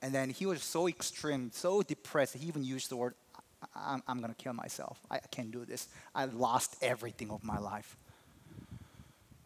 And 0.02 0.14
then 0.14 0.30
he 0.30 0.46
was 0.46 0.62
so 0.62 0.88
extreme, 0.88 1.50
so 1.52 1.82
depressed, 1.82 2.36
he 2.36 2.46
even 2.46 2.64
used 2.64 2.90
the 2.90 2.96
word, 2.96 3.14
I'm, 3.74 4.02
I'm 4.08 4.18
going 4.18 4.32
to 4.32 4.42
kill 4.42 4.54
myself. 4.54 4.98
I, 5.10 5.18
can't 5.18 5.50
do 5.50 5.64
this. 5.64 5.88
I 6.14 6.24
lost 6.24 6.76
everything 6.82 7.30
of 7.30 7.44
my 7.44 7.58
life. 7.58 7.96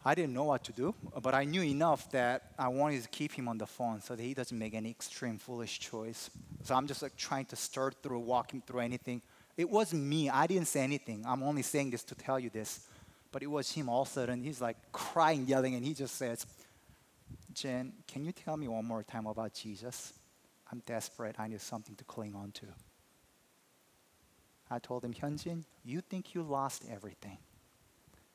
I 0.07 0.13
didn't 0.13 0.33
know 0.33 0.43
what 0.43 0.63
to 0.65 0.71
do, 0.71 0.93
but 1.21 1.33
I 1.33 1.45
knew 1.45 1.63
enough 1.63 2.11
that 2.11 2.51
I 2.59 2.67
wanted 2.67 3.01
to 3.01 3.09
keep 3.09 3.33
him 3.33 3.47
on 3.47 3.57
the 3.57 3.65
phone 3.65 4.01
so 4.01 4.15
that 4.15 4.21
he 4.21 4.35
doesn't 4.35 4.57
make 4.57 4.75
any 4.75 4.91
extreme 4.91 5.39
foolish 5.39 5.79
choice. 5.79 6.29
So 6.63 6.75
I'm 6.75 6.85
just 6.85 7.01
like 7.01 7.17
trying 7.17 7.45
to 7.45 7.55
stir 7.55 7.91
through, 7.91 8.19
walk 8.19 8.53
him 8.53 8.61
through 8.65 8.81
anything. 8.81 9.23
It 9.57 9.67
wasn't 9.67 10.03
me. 10.03 10.29
I 10.29 10.45
didn't 10.45 10.67
say 10.67 10.81
anything. 10.81 11.25
I'm 11.27 11.41
only 11.41 11.63
saying 11.63 11.89
this 11.89 12.03
to 12.03 12.15
tell 12.15 12.39
you 12.39 12.51
this. 12.51 12.81
But 13.31 13.41
it 13.41 13.47
was 13.47 13.71
him 13.71 13.89
all 13.89 14.03
of 14.03 14.07
a 14.09 14.11
sudden. 14.11 14.43
He's 14.43 14.61
like 14.61 14.77
crying, 14.91 15.47
yelling, 15.47 15.73
and 15.73 15.83
he 15.83 15.95
just 15.95 16.15
says, 16.15 16.45
Jen, 17.55 17.93
can 18.05 18.25
you 18.25 18.33
tell 18.33 18.57
me 18.57 18.67
one 18.67 18.85
more 18.85 19.01
time 19.01 19.25
about 19.25 19.53
Jesus? 19.53 20.13
I'm 20.71 20.83
desperate. 20.85 21.37
I 21.39 21.47
need 21.47 21.61
something 21.61 21.95
to 21.95 22.03
cling 22.03 22.35
on 22.35 22.51
to. 22.51 22.65
I 24.69 24.79
told 24.79 25.05
him, 25.05 25.13
Hyunjin, 25.13 25.63
you 25.83 26.01
think 26.01 26.35
you 26.35 26.43
lost 26.43 26.83
everything. 26.91 27.37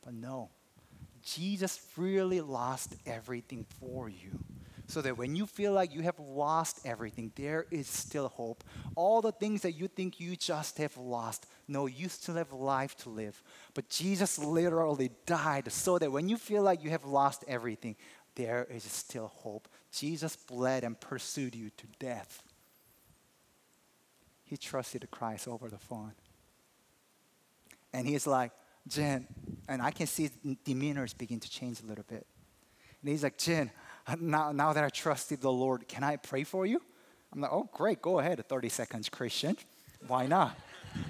But 0.03 0.15
no, 0.15 0.49
Jesus 1.23 1.81
really 1.97 2.41
lost 2.41 2.97
everything 3.05 3.67
for 3.79 4.09
you. 4.09 4.31
So 4.87 5.03
that 5.03 5.17
when 5.17 5.37
you 5.37 5.47
feel 5.47 5.73
like 5.73 5.95
you 5.95 6.03
have 6.03 6.19
lost 6.19 6.81
everything, 6.85 7.31
there 7.37 7.67
is 7.71 7.87
still 7.87 8.29
hope. 8.29 8.65
All 8.97 9.21
the 9.21 9.31
things 9.31 9.63
that 9.63 9.73
you 9.73 9.87
think 9.87 10.19
you 10.19 10.35
just 10.35 10.79
have 10.79 10.97
lost, 10.97 11.47
no, 11.69 11.87
you 11.87 12.09
still 12.09 12.35
have 12.35 12.53
life 12.53 12.97
to 12.99 13.09
live. 13.09 13.41
But 13.75 13.89
Jesus 13.89 14.37
literally 14.37 15.13
died 15.27 15.71
so 15.71 15.97
that 15.99 16.11
when 16.11 16.29
you 16.29 16.37
feel 16.37 16.65
like 16.65 16.83
you 16.83 16.91
have 16.91 17.05
lost 17.05 17.45
everything, 17.47 17.95
there 18.41 18.67
is 18.71 18.85
still 18.85 19.29
hope. 19.29 19.69
Jesus 19.93 20.35
bled 20.37 20.83
and 20.83 20.99
pursued 20.99 21.55
you 21.55 21.71
to 21.77 21.87
death. 21.99 22.43
He 24.45 24.57
trusted 24.57 25.07
Christ 25.11 25.47
over 25.47 25.69
the 25.69 25.79
phone. 25.79 26.13
And 27.93 28.07
he's 28.07 28.27
like, 28.27 28.53
Jen, 28.89 29.27
and 29.69 29.83
I 29.83 29.91
can 29.91 30.07
see 30.07 30.25
his 30.25 30.57
demeanor 30.65 31.05
is 31.05 31.13
beginning 31.13 31.41
to 31.41 31.51
change 31.51 31.83
a 31.83 31.87
little 31.87 32.05
bit. 32.09 32.27
And 33.03 33.11
he's 33.11 33.23
like, 33.23 33.37
Jen, 33.37 33.71
now, 34.19 34.53
now 34.53 34.73
that 34.73 34.83
I 34.83 34.89
trusted 34.89 35.41
the 35.41 35.53
Lord, 35.53 35.87
can 35.87 36.03
I 36.03 36.17
pray 36.17 36.45
for 36.45 36.65
you? 36.65 36.81
I'm 37.33 37.43
like, 37.43 37.53
oh, 37.53 37.69
great, 37.73 38.01
go 38.01 38.19
ahead, 38.21 38.43
30 38.49 38.69
seconds, 38.71 39.09
Christian. 39.09 39.57
Why 40.07 40.27
not? 40.27 40.59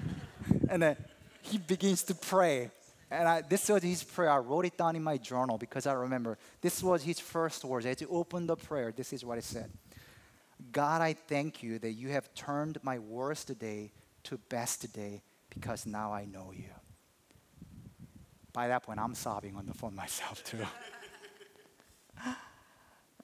and 0.69 0.81
then 0.81 0.97
he 1.41 1.57
begins 1.57 2.03
to 2.03 2.15
pray. 2.15 2.71
And 3.11 3.27
I, 3.27 3.41
this 3.41 3.67
was 3.67 3.83
his 3.83 4.03
prayer. 4.03 4.31
I 4.31 4.37
wrote 4.37 4.65
it 4.65 4.77
down 4.77 4.95
in 4.95 5.03
my 5.03 5.17
journal 5.17 5.57
because 5.57 5.85
I 5.85 5.91
remember 5.93 6.37
this 6.61 6.81
was 6.81 7.03
his 7.03 7.19
first 7.19 7.65
words. 7.65 7.85
As 7.85 7.99
he 7.99 8.05
opened 8.05 8.47
the 8.47 8.55
prayer, 8.55 8.93
this 8.95 9.11
is 9.11 9.25
what 9.25 9.37
he 9.37 9.41
said 9.41 9.69
God, 10.71 11.01
I 11.01 11.13
thank 11.13 11.61
you 11.61 11.77
that 11.79 11.91
you 11.91 12.09
have 12.09 12.33
turned 12.33 12.77
my 12.83 12.99
worst 12.99 13.57
day 13.59 13.91
to 14.23 14.37
best 14.49 14.93
day 14.93 15.23
because 15.49 15.85
now 15.85 16.13
I 16.13 16.23
know 16.25 16.53
you. 16.55 16.69
By 18.53 18.69
that 18.69 18.83
point, 18.83 18.99
I'm 18.99 19.15
sobbing 19.15 19.55
on 19.57 19.65
the 19.65 19.73
phone 19.73 19.95
myself 19.95 20.43
too. 20.43 20.65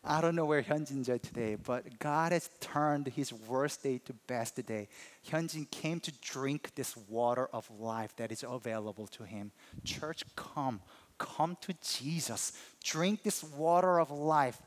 I 0.10 0.22
don't 0.22 0.36
know 0.36 0.46
where 0.46 0.63
Hyunjin's 0.63 1.10
at 1.10 1.22
today, 1.22 1.56
but 1.56 2.00
God 2.00 2.32
has 2.32 2.50
turned 2.62 3.08
his 3.08 3.34
worst 3.34 3.84
day 3.84 4.00
to 4.06 4.13
best 4.26 4.65
day. 4.65 4.88
Hyunjin 5.30 5.70
came 5.70 6.00
to 6.00 6.13
drink 6.22 6.72
this 6.76 6.96
water 7.10 7.50
of 7.52 7.70
life 7.78 8.15
that 8.15 8.32
is 8.32 8.46
available 8.48 9.08
to 9.08 9.24
him. 9.24 9.52
Church, 9.84 10.24
come. 10.38 10.80
Come 11.17 11.58
to 11.62 11.74
Jesus. 11.84 12.54
Drink 12.82 13.22
this 13.24 13.43
water 13.43 14.00
of 14.00 14.10
life. 14.10 14.62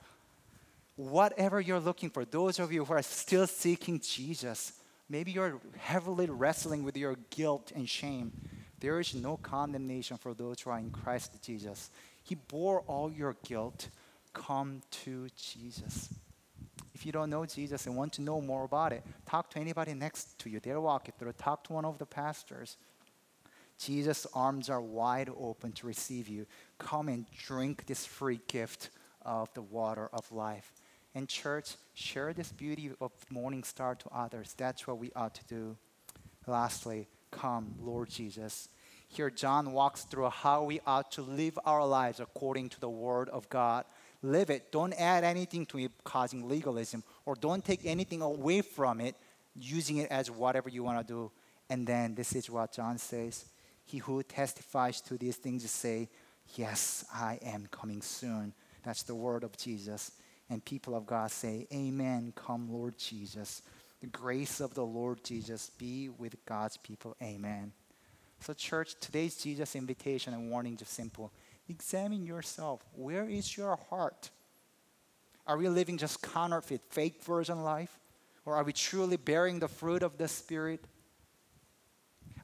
Whatever 0.96 1.58
you're 1.58 1.80
looking 1.80 2.10
for, 2.10 2.26
those 2.26 2.58
of 2.58 2.70
you 2.70 2.84
who 2.84 2.92
are 2.92 3.02
still 3.02 3.46
seeking 3.46 3.98
Jesus, 3.98 4.74
maybe 5.08 5.32
you're 5.32 5.58
heavily 5.78 6.26
wrestling 6.28 6.84
with 6.84 6.98
your 6.98 7.16
guilt 7.30 7.72
and 7.74 7.88
shame. 7.88 8.30
There 8.78 9.00
is 9.00 9.14
no 9.14 9.38
condemnation 9.38 10.18
for 10.18 10.34
those 10.34 10.60
who 10.60 10.70
are 10.70 10.78
in 10.78 10.90
Christ 10.90 11.42
Jesus. 11.42 11.90
He 12.22 12.34
bore 12.34 12.80
all 12.82 13.10
your 13.10 13.36
guilt 13.42 13.88
come 14.32 14.80
to 15.04 15.28
Jesus. 15.36 16.08
If 16.94 17.06
you 17.06 17.12
don't 17.12 17.30
know 17.30 17.46
Jesus 17.46 17.86
and 17.86 17.96
want 17.96 18.12
to 18.14 18.22
know 18.22 18.40
more 18.40 18.64
about 18.64 18.92
it, 18.92 19.02
talk 19.24 19.48
to 19.50 19.58
anybody 19.58 19.94
next 19.94 20.38
to 20.40 20.50
you. 20.50 20.60
They'll 20.60 20.82
walk 20.82 21.06
you 21.06 21.14
through. 21.18 21.32
Talk 21.32 21.64
to 21.64 21.72
one 21.72 21.84
of 21.84 21.98
the 21.98 22.06
pastors. 22.06 22.76
Jesus' 23.78 24.26
arms 24.34 24.68
are 24.68 24.82
wide 24.82 25.30
open 25.38 25.72
to 25.72 25.86
receive 25.86 26.28
you. 26.28 26.46
Come 26.78 27.08
and 27.08 27.24
drink 27.46 27.86
this 27.86 28.04
free 28.04 28.40
gift 28.48 28.90
of 29.22 29.52
the 29.54 29.62
water 29.62 30.10
of 30.12 30.30
life. 30.30 30.72
And, 31.14 31.28
church, 31.28 31.76
share 31.94 32.32
this 32.34 32.52
beauty 32.52 32.90
of 33.00 33.12
Morning 33.30 33.64
Star 33.64 33.94
to 33.94 34.08
others. 34.14 34.54
That's 34.56 34.86
what 34.86 34.98
we 34.98 35.10
ought 35.16 35.34
to 35.36 35.44
do. 35.46 35.76
Lastly, 36.46 37.08
come, 37.30 37.74
Lord 37.80 38.10
Jesus. 38.10 38.68
Here, 39.08 39.30
John 39.30 39.72
walks 39.72 40.02
through 40.02 40.28
how 40.28 40.64
we 40.64 40.80
ought 40.86 41.10
to 41.12 41.22
live 41.22 41.58
our 41.64 41.84
lives 41.86 42.20
according 42.20 42.68
to 42.70 42.80
the 42.80 42.90
Word 42.90 43.28
of 43.30 43.48
God 43.48 43.86
live 44.22 44.50
it. 44.50 44.70
Don't 44.70 44.92
add 44.94 45.24
anything 45.24 45.66
to 45.66 45.78
it, 45.78 45.92
causing 46.04 46.48
legalism, 46.48 47.02
or 47.24 47.34
don't 47.34 47.64
take 47.64 47.84
anything 47.84 48.22
away 48.22 48.60
from 48.60 49.00
it, 49.00 49.14
using 49.54 49.98
it 49.98 50.10
as 50.10 50.30
whatever 50.30 50.68
you 50.68 50.82
want 50.82 51.06
to 51.06 51.12
do. 51.12 51.30
And 51.68 51.86
then 51.86 52.14
this 52.14 52.34
is 52.34 52.50
what 52.50 52.72
John 52.72 52.98
says 52.98 53.44
He 53.84 53.98
who 53.98 54.22
testifies 54.22 55.00
to 55.02 55.16
these 55.16 55.36
things 55.36 55.68
say, 55.70 56.08
Yes, 56.56 57.04
I 57.14 57.38
am 57.42 57.68
coming 57.70 58.02
soon. 58.02 58.52
That's 58.82 59.04
the 59.04 59.14
word 59.14 59.44
of 59.44 59.56
Jesus. 59.56 60.12
And 60.48 60.64
people 60.64 60.96
of 60.96 61.06
God 61.06 61.30
say, 61.30 61.66
Amen. 61.72 62.32
Come, 62.34 62.72
Lord 62.72 62.98
Jesus. 62.98 63.62
The 64.00 64.08
grace 64.08 64.60
of 64.60 64.74
the 64.74 64.84
Lord 64.84 65.22
Jesus 65.22 65.70
be 65.78 66.08
with 66.08 66.44
God's 66.46 66.78
people. 66.78 67.16
Amen. 67.22 67.72
So, 68.40 68.54
church, 68.54 68.94
today's 68.98 69.36
Jesus 69.36 69.76
invitation 69.76 70.32
and 70.32 70.50
warning 70.50 70.78
is 70.80 70.88
simple. 70.88 71.30
Examine 71.70 72.26
yourself. 72.26 72.84
Where 72.96 73.28
is 73.28 73.56
your 73.56 73.78
heart? 73.88 74.30
Are 75.46 75.56
we 75.56 75.68
living 75.68 75.98
just 75.98 76.20
counterfeit, 76.20 76.80
fake 76.90 77.22
version 77.22 77.62
life? 77.62 77.96
Or 78.44 78.56
are 78.56 78.64
we 78.64 78.72
truly 78.72 79.16
bearing 79.16 79.60
the 79.60 79.68
fruit 79.68 80.02
of 80.02 80.18
the 80.18 80.26
Spirit? 80.26 80.84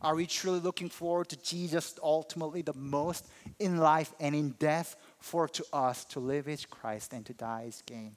Are 0.00 0.14
we 0.14 0.26
truly 0.26 0.60
looking 0.60 0.88
forward 0.88 1.28
to 1.30 1.42
Jesus 1.42 1.98
ultimately 2.00 2.62
the 2.62 2.74
most 2.74 3.26
in 3.58 3.78
life 3.78 4.14
and 4.20 4.32
in 4.32 4.50
death 4.60 4.94
for 5.18 5.48
to 5.48 5.64
us 5.72 6.04
to 6.04 6.20
live 6.20 6.46
is 6.46 6.64
Christ 6.64 7.12
and 7.12 7.26
to 7.26 7.32
die 7.32 7.64
is 7.66 7.82
gain? 7.84 8.14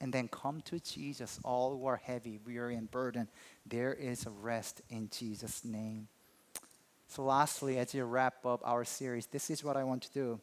And 0.00 0.12
then 0.12 0.26
come 0.26 0.60
to 0.62 0.80
Jesus, 0.80 1.38
all 1.44 1.78
who 1.78 1.86
are 1.86 2.00
heavy, 2.02 2.40
weary, 2.44 2.74
and 2.74 2.90
burdened. 2.90 3.28
There 3.64 3.94
is 3.94 4.26
a 4.26 4.30
rest 4.30 4.82
in 4.90 5.08
Jesus' 5.16 5.64
name. 5.64 6.08
So, 7.12 7.24
lastly, 7.24 7.76
as 7.76 7.92
you 7.92 8.04
wrap 8.04 8.46
up 8.46 8.62
our 8.64 8.86
series, 8.86 9.26
this 9.26 9.50
is 9.50 9.62
what 9.62 9.76
I 9.76 9.84
want 9.84 10.02
to 10.04 10.12
do. 10.12 10.40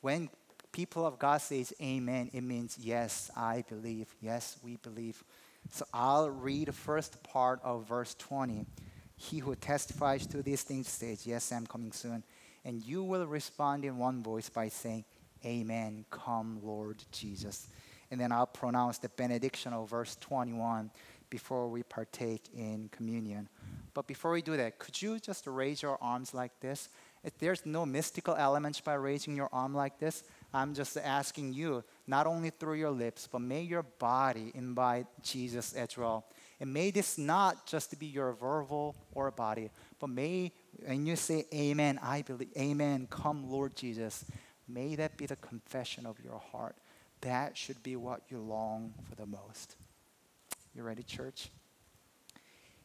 When 0.00 0.30
people 0.72 1.04
of 1.04 1.18
God 1.18 1.42
says 1.42 1.74
amen, 1.78 2.30
it 2.32 2.40
means 2.40 2.78
yes, 2.80 3.30
I 3.36 3.64
believe. 3.68 4.08
Yes, 4.22 4.56
we 4.64 4.76
believe. 4.76 5.22
So 5.70 5.84
I'll 5.92 6.30
read 6.30 6.68
the 6.68 6.72
first 6.72 7.22
part 7.22 7.60
of 7.62 7.86
verse 7.86 8.14
20. 8.14 8.64
He 9.14 9.40
who 9.40 9.54
testifies 9.56 10.26
to 10.28 10.42
these 10.42 10.62
things 10.62 10.88
says, 10.88 11.26
Yes, 11.26 11.52
I'm 11.52 11.66
coming 11.66 11.92
soon. 11.92 12.24
And 12.64 12.82
you 12.82 13.02
will 13.02 13.26
respond 13.26 13.84
in 13.84 13.98
one 13.98 14.22
voice 14.22 14.48
by 14.48 14.68
saying, 14.68 15.04
Amen. 15.44 16.06
Come, 16.10 16.60
Lord 16.62 17.04
Jesus. 17.12 17.68
And 18.10 18.18
then 18.18 18.32
I'll 18.32 18.46
pronounce 18.46 18.96
the 18.96 19.10
benediction 19.10 19.74
of 19.74 19.90
verse 19.90 20.16
21 20.16 20.90
before 21.28 21.68
we 21.68 21.82
partake 21.82 22.44
in 22.56 22.88
communion. 22.90 23.50
But 23.96 24.06
before 24.06 24.32
we 24.32 24.42
do 24.42 24.58
that, 24.58 24.78
could 24.78 25.00
you 25.00 25.18
just 25.18 25.46
raise 25.46 25.80
your 25.80 25.96
arms 26.02 26.34
like 26.34 26.60
this? 26.60 26.90
If 27.24 27.38
there's 27.38 27.64
no 27.64 27.86
mystical 27.86 28.34
elements 28.34 28.78
by 28.78 28.92
raising 28.92 29.34
your 29.34 29.48
arm 29.54 29.74
like 29.74 29.98
this, 29.98 30.22
I'm 30.52 30.74
just 30.74 30.98
asking 30.98 31.54
you, 31.54 31.82
not 32.06 32.26
only 32.26 32.50
through 32.50 32.74
your 32.74 32.90
lips, 32.90 33.26
but 33.26 33.40
may 33.40 33.62
your 33.62 33.84
body 33.84 34.52
invite 34.54 35.06
Jesus 35.22 35.72
as 35.72 35.96
well. 35.96 36.26
And 36.60 36.74
may 36.74 36.90
this 36.90 37.16
not 37.16 37.64
just 37.64 37.98
be 37.98 38.04
your 38.04 38.34
verbal 38.34 38.96
or 39.14 39.30
body, 39.30 39.70
but 39.98 40.10
may, 40.10 40.52
when 40.84 41.06
you 41.06 41.16
say 41.16 41.46
amen, 41.54 41.98
I 42.02 42.20
believe, 42.20 42.50
amen, 42.54 43.06
come 43.08 43.50
Lord 43.50 43.74
Jesus, 43.74 44.26
may 44.68 44.94
that 44.96 45.16
be 45.16 45.24
the 45.24 45.36
confession 45.36 46.04
of 46.04 46.20
your 46.22 46.42
heart. 46.52 46.76
That 47.22 47.56
should 47.56 47.82
be 47.82 47.96
what 47.96 48.20
you 48.28 48.40
long 48.40 48.92
for 49.08 49.14
the 49.14 49.24
most. 49.24 49.76
You 50.74 50.82
ready, 50.82 51.02
church? 51.02 51.48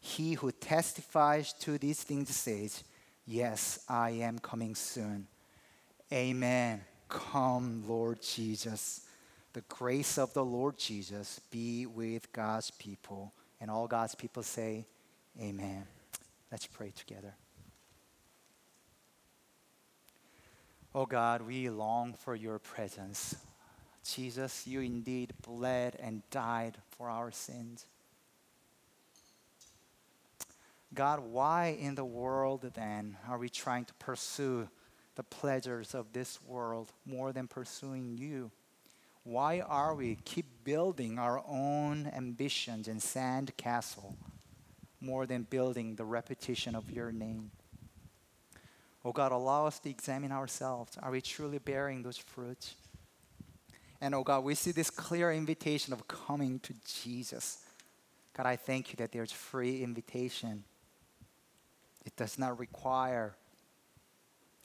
He 0.04 0.34
who 0.34 0.52
testifies 0.52 1.54
to 1.54 1.78
these 1.78 2.02
things 2.04 2.36
says, 2.36 2.84
Yes, 3.26 3.86
I 3.88 4.10
am 4.10 4.40
coming 4.40 4.74
soon. 4.74 5.28
Amen. 6.12 6.82
Come, 7.08 7.84
Lord 7.88 8.22
Jesus. 8.22 9.06
The 9.54 9.62
grace 9.70 10.18
of 10.18 10.34
the 10.34 10.44
Lord 10.44 10.78
Jesus 10.78 11.40
be 11.52 11.86
with 11.86 12.34
God's 12.34 12.72
people. 12.72 13.32
And 13.62 13.70
all 13.70 13.88
God's 13.88 14.16
people 14.16 14.42
say, 14.42 14.86
Amen. 15.40 15.86
Let's 16.52 16.66
pray 16.66 16.92
together. 16.96 17.36
Oh 20.96 21.06
God, 21.06 21.44
we 21.44 21.70
long 21.70 22.14
for 22.14 22.36
your 22.36 22.58
presence. 22.58 23.36
Jesus, 24.04 24.66
you 24.66 24.82
indeed 24.82 25.32
bled 25.46 25.96
and 26.02 26.24
died 26.32 26.78
for 26.98 27.08
our 27.08 27.32
sins. 27.32 27.86
God, 30.94 31.22
why 31.22 31.78
in 31.80 31.96
the 31.96 32.06
world 32.06 32.70
then 32.74 33.18
are 33.30 33.38
we 33.38 33.48
trying 33.48 33.86
to 33.86 33.94
pursue 33.94 34.68
the 35.16 35.24
pleasures 35.24 35.94
of 35.94 36.12
this 36.12 36.40
world 36.46 36.92
more 37.06 37.32
than 37.32 37.48
pursuing 37.48 38.18
you? 38.18 38.52
Why 39.24 39.62
are 39.62 39.96
we 39.96 40.18
keep 40.26 40.64
building 40.64 41.20
our 41.20 41.44
own 41.48 42.12
ambitions 42.14 42.88
and 42.88 43.02
sand 43.02 43.56
castle 43.56 44.18
more 45.00 45.26
than 45.26 45.44
building 45.44 45.96
the 45.96 46.06
repetition 46.06 46.76
of 46.76 46.92
your 46.92 47.12
name? 47.12 47.52
Oh 49.06 49.12
God, 49.12 49.32
allow 49.32 49.68
us 49.68 49.80
to 49.80 49.90
examine 49.90 50.32
ourselves. 50.32 50.98
Are 51.02 51.12
we 51.12 51.22
truly 51.22 51.60
bearing 51.60 52.04
those 52.04 52.18
fruits? 52.18 52.76
And 54.02 54.14
oh 54.14 54.24
God, 54.24 54.44
we 54.44 54.56
see 54.56 54.72
this 54.72 54.90
clear 54.90 55.32
invitation 55.32 55.94
of 55.94 56.08
coming 56.08 56.60
to 56.60 56.74
Jesus. 57.02 57.60
God, 58.36 58.46
I 58.46 58.56
thank 58.56 58.90
you 58.90 58.96
that 58.98 59.12
there's 59.12 59.32
free 59.32 59.84
invitation. 59.84 60.64
It 62.06 62.16
does 62.16 62.40
not 62.40 62.60
require 62.60 63.36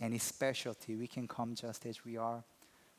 any 0.00 0.18
specialty. 0.18 0.96
We 0.96 1.06
can 1.06 1.28
come 1.28 1.54
just 1.54 1.86
as 1.86 2.04
we 2.04 2.16
are. 2.16 2.44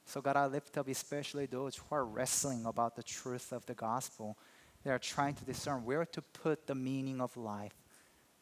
So, 0.06 0.22
God, 0.22 0.38
I 0.38 0.46
lift 0.46 0.78
up 0.78 0.88
especially 0.88 1.48
those 1.48 1.76
who 1.76 1.96
are 1.96 2.06
wrestling 2.06 2.66
about 2.66 2.96
the 2.96 3.04
truth 3.04 3.52
of 3.52 3.66
the 3.66 3.74
gospel. 3.74 4.38
They 4.84 4.92
are 4.92 5.00
trying 5.00 5.36
to 5.36 5.46
discern 5.46 5.84
where 5.84 6.06
to 6.06 6.22
put 6.22 6.66
the 6.66 6.76
meaning 6.76 7.20
of 7.20 7.36
life. 7.36 7.74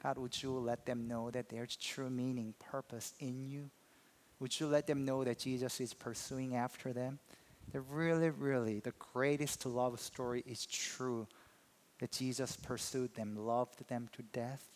God, 0.01 0.17
would 0.19 0.43
you 0.43 0.51
let 0.51 0.86
them 0.86 1.08
know 1.08 1.31
that 1.31 1.49
there's 1.49 1.75
true 1.75 2.10
meaning, 2.10 2.53
purpose 2.60 3.13
in 3.19 3.43
you? 3.49 3.71
Would 4.39 4.60
you 4.60 4.67
let 4.67 4.86
them 4.86 5.05
know 5.05 5.23
that 5.23 5.39
Jesus 5.39 5.81
is 5.81 5.93
pursuing 5.93 6.55
after 6.55 6.93
them? 6.93 7.19
That 7.71 7.81
really, 7.89 8.29
really, 8.29 8.79
the 8.79 8.93
greatest 8.99 9.65
love 9.65 9.99
story 9.99 10.43
is 10.45 10.65
true. 10.65 11.27
That 11.99 12.12
Jesus 12.12 12.55
pursued 12.58 13.15
them, 13.15 13.36
loved 13.36 13.88
them 13.88 14.10
to 14.13 14.21
death. 14.21 14.74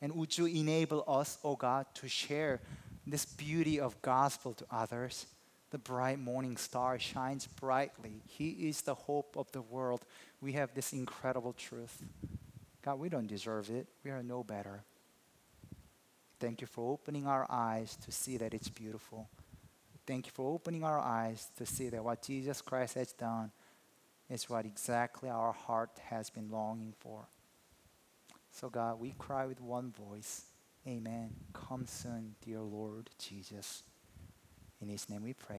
And 0.00 0.14
would 0.14 0.36
you 0.36 0.46
enable 0.46 1.04
us, 1.06 1.38
O 1.42 1.50
oh 1.50 1.56
God, 1.56 1.86
to 1.94 2.08
share 2.08 2.60
this 3.06 3.24
beauty 3.24 3.80
of 3.80 4.00
gospel 4.02 4.52
to 4.54 4.66
others? 4.70 5.26
The 5.70 5.78
bright 5.78 6.18
morning 6.18 6.56
star 6.56 6.98
shines 6.98 7.46
brightly. 7.46 8.22
He 8.26 8.68
is 8.68 8.82
the 8.82 8.94
hope 8.94 9.36
of 9.36 9.50
the 9.52 9.62
world. 9.62 10.04
We 10.40 10.52
have 10.52 10.74
this 10.74 10.92
incredible 10.92 11.54
truth. 11.54 12.02
God, 12.82 12.98
we 13.00 13.08
don't 13.08 13.26
deserve 13.26 13.70
it. 13.70 13.86
We 14.04 14.10
are 14.10 14.22
no 14.22 14.44
better. 14.44 14.84
Thank 16.38 16.60
you 16.60 16.66
for 16.66 16.92
opening 16.92 17.26
our 17.26 17.46
eyes 17.50 17.96
to 18.04 18.12
see 18.12 18.36
that 18.36 18.54
it's 18.54 18.68
beautiful. 18.68 19.28
Thank 20.06 20.26
you 20.26 20.32
for 20.32 20.54
opening 20.54 20.84
our 20.84 21.00
eyes 21.00 21.48
to 21.56 21.66
see 21.66 21.88
that 21.88 22.04
what 22.04 22.22
Jesus 22.22 22.60
Christ 22.60 22.94
has 22.94 23.12
done 23.12 23.50
is 24.30 24.48
what 24.48 24.66
exactly 24.66 25.28
our 25.28 25.52
heart 25.52 25.90
has 26.10 26.30
been 26.30 26.50
longing 26.50 26.94
for. 27.00 27.26
So, 28.58 28.70
God, 28.70 28.98
we 28.98 29.14
cry 29.18 29.44
with 29.44 29.60
one 29.60 29.92
voice 29.92 30.46
Amen. 30.88 31.34
Come 31.52 31.84
soon, 31.84 32.36
dear 32.42 32.60
Lord 32.60 33.10
Jesus. 33.18 33.82
In 34.80 34.88
His 34.88 35.10
name 35.10 35.24
we 35.24 35.34
pray. 35.34 35.58